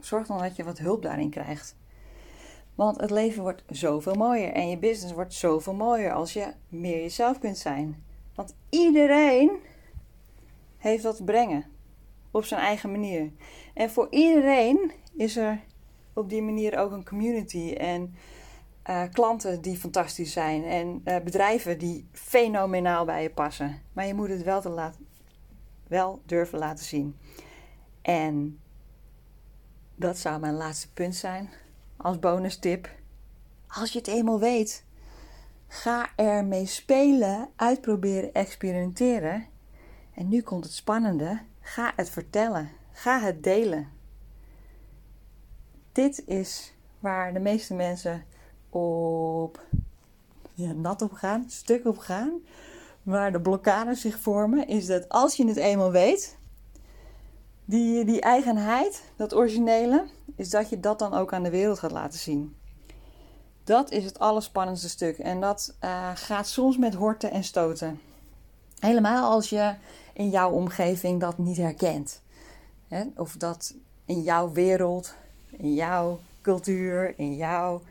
zorg 0.00 0.26
dan 0.26 0.38
dat 0.38 0.56
je 0.56 0.64
wat 0.64 0.78
hulp 0.78 1.02
daarin 1.02 1.30
krijgt. 1.30 1.76
Want 2.74 3.00
het 3.00 3.10
leven 3.10 3.42
wordt 3.42 3.62
zoveel 3.68 4.14
mooier 4.14 4.52
en 4.52 4.68
je 4.68 4.78
business 4.78 5.14
wordt 5.14 5.34
zoveel 5.34 5.74
mooier 5.74 6.12
als 6.12 6.32
je 6.32 6.52
meer 6.68 7.00
jezelf 7.00 7.38
kunt 7.38 7.58
zijn. 7.58 8.04
Want 8.34 8.54
iedereen 8.70 9.50
heeft 10.78 11.02
wat 11.02 11.16
te 11.16 11.24
brengen 11.24 11.64
op 12.30 12.44
zijn 12.44 12.60
eigen 12.60 12.90
manier. 12.90 13.30
En 13.74 13.90
voor 13.90 14.06
iedereen 14.10 14.92
is 15.16 15.36
er 15.36 15.60
op 16.12 16.28
die 16.28 16.42
manier 16.42 16.78
ook 16.78 16.92
een 16.92 17.04
community 17.04 17.72
en 17.72 18.14
uh, 18.90 19.02
klanten 19.12 19.60
die 19.60 19.76
fantastisch 19.76 20.32
zijn 20.32 20.64
en 20.64 21.02
uh, 21.04 21.16
bedrijven 21.24 21.78
die 21.78 22.08
fenomenaal 22.12 23.04
bij 23.04 23.22
je 23.22 23.30
passen. 23.30 23.82
Maar 23.92 24.06
je 24.06 24.14
moet 24.14 24.28
het 24.28 24.42
wel, 24.42 24.60
te 24.60 24.68
laten, 24.68 25.06
wel 25.88 26.22
durven 26.26 26.58
laten 26.58 26.84
zien. 26.84 27.16
En 28.02 28.60
dat 29.94 30.18
zou 30.18 30.40
mijn 30.40 30.54
laatste 30.54 30.92
punt 30.92 31.14
zijn 31.14 31.50
als 31.96 32.18
bonus 32.18 32.58
tip. 32.58 32.90
Als 33.68 33.92
je 33.92 33.98
het 33.98 34.08
eenmaal 34.08 34.38
weet, 34.38 34.84
ga 35.66 36.08
ermee 36.16 36.66
spelen, 36.66 37.48
uitproberen, 37.56 38.32
experimenteren. 38.32 39.46
En 40.14 40.28
nu 40.28 40.42
komt 40.42 40.64
het 40.64 40.72
spannende. 40.72 41.40
Ga 41.60 41.92
het 41.96 42.10
vertellen. 42.10 42.70
Ga 42.92 43.20
het 43.20 43.42
delen. 43.42 43.99
Dit 45.92 46.22
is 46.26 46.72
waar 46.98 47.32
de 47.32 47.40
meeste 47.40 47.74
mensen 47.74 48.24
op 48.70 49.60
ja, 50.54 50.72
nat 50.72 51.02
op 51.02 51.12
gaan, 51.12 51.44
stuk 51.48 51.86
op 51.86 51.98
gaan. 51.98 52.32
Waar 53.02 53.32
de 53.32 53.40
blokkades 53.40 54.00
zich 54.00 54.18
vormen, 54.18 54.68
is 54.68 54.86
dat 54.86 55.08
als 55.08 55.36
je 55.36 55.46
het 55.46 55.56
eenmaal 55.56 55.90
weet, 55.90 56.36
die, 57.64 58.04
die 58.04 58.20
eigenheid, 58.20 59.02
dat 59.16 59.34
originele, 59.34 60.06
is 60.36 60.50
dat 60.50 60.68
je 60.68 60.80
dat 60.80 60.98
dan 60.98 61.14
ook 61.14 61.32
aan 61.32 61.42
de 61.42 61.50
wereld 61.50 61.78
gaat 61.78 61.90
laten 61.90 62.18
zien. 62.18 62.56
Dat 63.64 63.90
is 63.90 64.04
het 64.04 64.18
allerspannendste 64.18 64.88
stuk. 64.88 65.18
En 65.18 65.40
dat 65.40 65.76
uh, 65.84 66.10
gaat 66.14 66.48
soms 66.48 66.76
met 66.78 66.94
horten 66.94 67.30
en 67.30 67.44
stoten. 67.44 68.00
Helemaal 68.78 69.30
als 69.30 69.48
je 69.48 69.74
in 70.12 70.30
jouw 70.30 70.50
omgeving 70.50 71.20
dat 71.20 71.38
niet 71.38 71.56
herkent. 71.56 72.22
Hè? 72.88 73.04
Of 73.16 73.36
dat 73.36 73.74
in 74.04 74.22
jouw 74.22 74.52
wereld, 74.52 75.14
in 75.50 75.74
jouw 75.74 76.20
cultuur, 76.42 77.18
in 77.18 77.36
jouw 77.36 77.82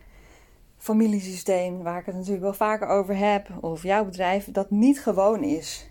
familiesysteem, 0.78 1.84
waar 1.84 2.00
ik 2.00 2.06
het 2.06 2.16
natuurlijk 2.16 2.42
wel 2.42 2.54
vaker 2.54 2.88
over 2.88 3.18
heb, 3.18 3.48
of 3.62 3.84
jouw 3.84 4.06
bedrijf, 4.06 4.52
dat 4.52 4.72
niet 4.72 5.02
gewoon 5.02 5.44
is. 5.44 5.90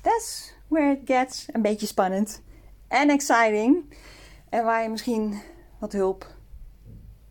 That's 0.00 0.54
where 0.66 0.92
it 0.92 1.00
gets 1.04 1.46
een 1.52 1.62
beetje 1.62 1.86
spannend 1.86 2.42
en 2.88 3.10
exciting. 3.10 3.84
En 4.48 4.64
waar 4.64 4.82
je 4.82 4.88
misschien 4.88 5.40
wat 5.78 5.92
hulp 5.92 6.26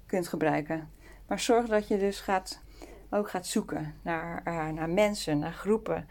kunt 0.06 0.28
gebruiken. 0.28 0.90
Maar 1.28 1.40
zorg 1.40 1.68
dat 1.68 1.88
je 1.88 1.98
dus 1.98 2.20
gaat, 2.20 2.60
ook 3.10 3.30
gaat 3.30 3.48
zoeken 3.48 3.96
naar, 4.02 4.42
uh, 4.48 4.68
naar 4.68 4.90
mensen, 4.90 5.40
naar 5.40 5.54
groepen, 5.54 6.08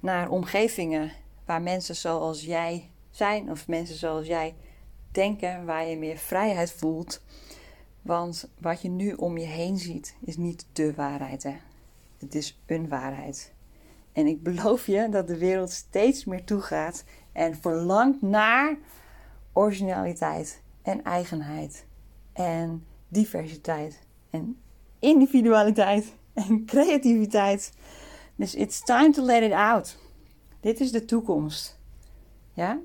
naar 0.00 0.28
omgevingen 0.28 1.12
waar 1.44 1.62
mensen 1.62 1.96
zoals 1.96 2.44
jij 2.44 2.90
zijn 3.10 3.50
of 3.50 3.68
mensen 3.68 3.96
zoals 3.96 4.26
jij 4.26 4.54
denken, 5.18 5.64
waar 5.64 5.86
je 5.86 5.96
meer 5.96 6.16
vrijheid 6.16 6.72
voelt. 6.72 7.22
Want 8.02 8.50
wat 8.60 8.82
je 8.82 8.88
nu 8.88 9.12
om 9.12 9.38
je 9.38 9.46
heen 9.46 9.76
ziet, 9.76 10.16
is 10.24 10.36
niet 10.36 10.66
de 10.72 10.94
waarheid. 10.94 11.42
Hè? 11.42 11.56
Het 12.18 12.34
is 12.34 12.60
een 12.66 12.88
waarheid. 12.88 13.52
En 14.12 14.26
ik 14.26 14.42
beloof 14.42 14.86
je 14.86 15.08
dat 15.10 15.28
de 15.28 15.38
wereld 15.38 15.70
steeds 15.70 16.24
meer 16.24 16.44
toegaat 16.44 17.04
en 17.32 17.56
verlangt 17.56 18.22
naar 18.22 18.76
originaliteit 19.52 20.62
en 20.82 21.04
eigenheid 21.04 21.86
en 22.32 22.86
diversiteit 23.08 23.98
en 24.30 24.58
individualiteit 24.98 26.14
en 26.32 26.64
creativiteit. 26.64 27.72
Dus 28.36 28.54
it's 28.54 28.84
time 28.84 29.10
to 29.10 29.22
let 29.22 29.42
it 29.42 29.52
out. 29.52 29.98
Dit 30.60 30.80
is 30.80 30.92
de 30.92 31.04
toekomst. 31.04 31.78
Ja? 32.52 32.78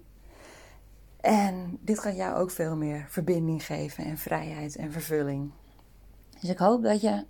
En 1.24 1.78
dit 1.82 2.00
gaat 2.00 2.16
jou 2.16 2.36
ook 2.36 2.52
veel 2.52 2.76
meer 2.76 3.06
verbinding 3.10 3.66
geven 3.66 4.06
en 4.06 4.18
vrijheid 4.18 4.76
en 4.76 4.92
vervulling. 4.92 5.52
Dus 6.40 6.50
ik 6.50 6.58
hoop 6.58 6.84
dat 6.84 7.02
je 7.02 7.26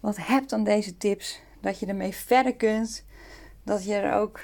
wat 0.00 0.16
hebt 0.16 0.52
aan 0.52 0.64
deze 0.64 0.96
tips. 0.96 1.40
Dat 1.60 1.78
je 1.78 1.86
ermee 1.86 2.14
verder 2.14 2.56
kunt. 2.56 3.04
Dat 3.62 3.84
je 3.84 3.94
er 3.94 4.12
ook 4.12 4.40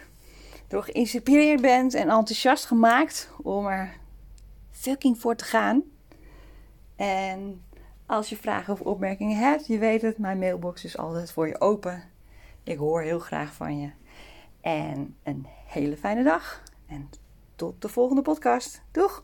door 0.69 0.83
geïnspireerd 0.83 1.61
bent 1.61 1.95
en 1.95 2.09
enthousiast 2.09 2.65
gemaakt 2.65 3.31
om 3.43 3.67
er 3.67 3.97
fucking 4.71 5.19
voor 5.21 5.37
te 5.37 5.45
gaan. 5.45 5.83
En 6.97 7.63
als 8.07 8.29
je 8.29 8.37
vragen 8.37 8.73
of 8.73 8.81
opmerkingen 8.81 9.39
hebt, 9.39 9.67
je 9.67 9.79
weet 9.79 10.03
het, 10.03 10.19
mijn 10.19 10.39
mailbox 10.39 10.85
is 10.85 10.97
altijd 10.97 11.33
voor 11.33 11.49
je 11.49 11.61
open. 11.61 12.03
Ik 12.63 12.79
hoor 12.79 13.03
heel 13.03 13.19
graag 13.19 13.55
van 13.55 13.81
je. 13.81 13.91
En 14.61 15.17
een 15.23 15.47
hele 15.67 15.97
fijne 15.97 16.23
dag. 16.23 16.63
En 16.87 17.11
tot 17.57 17.83
de 17.83 17.89
volgende 17.89 18.23
podcast. 18.23 18.83
Doeg! 18.91 19.23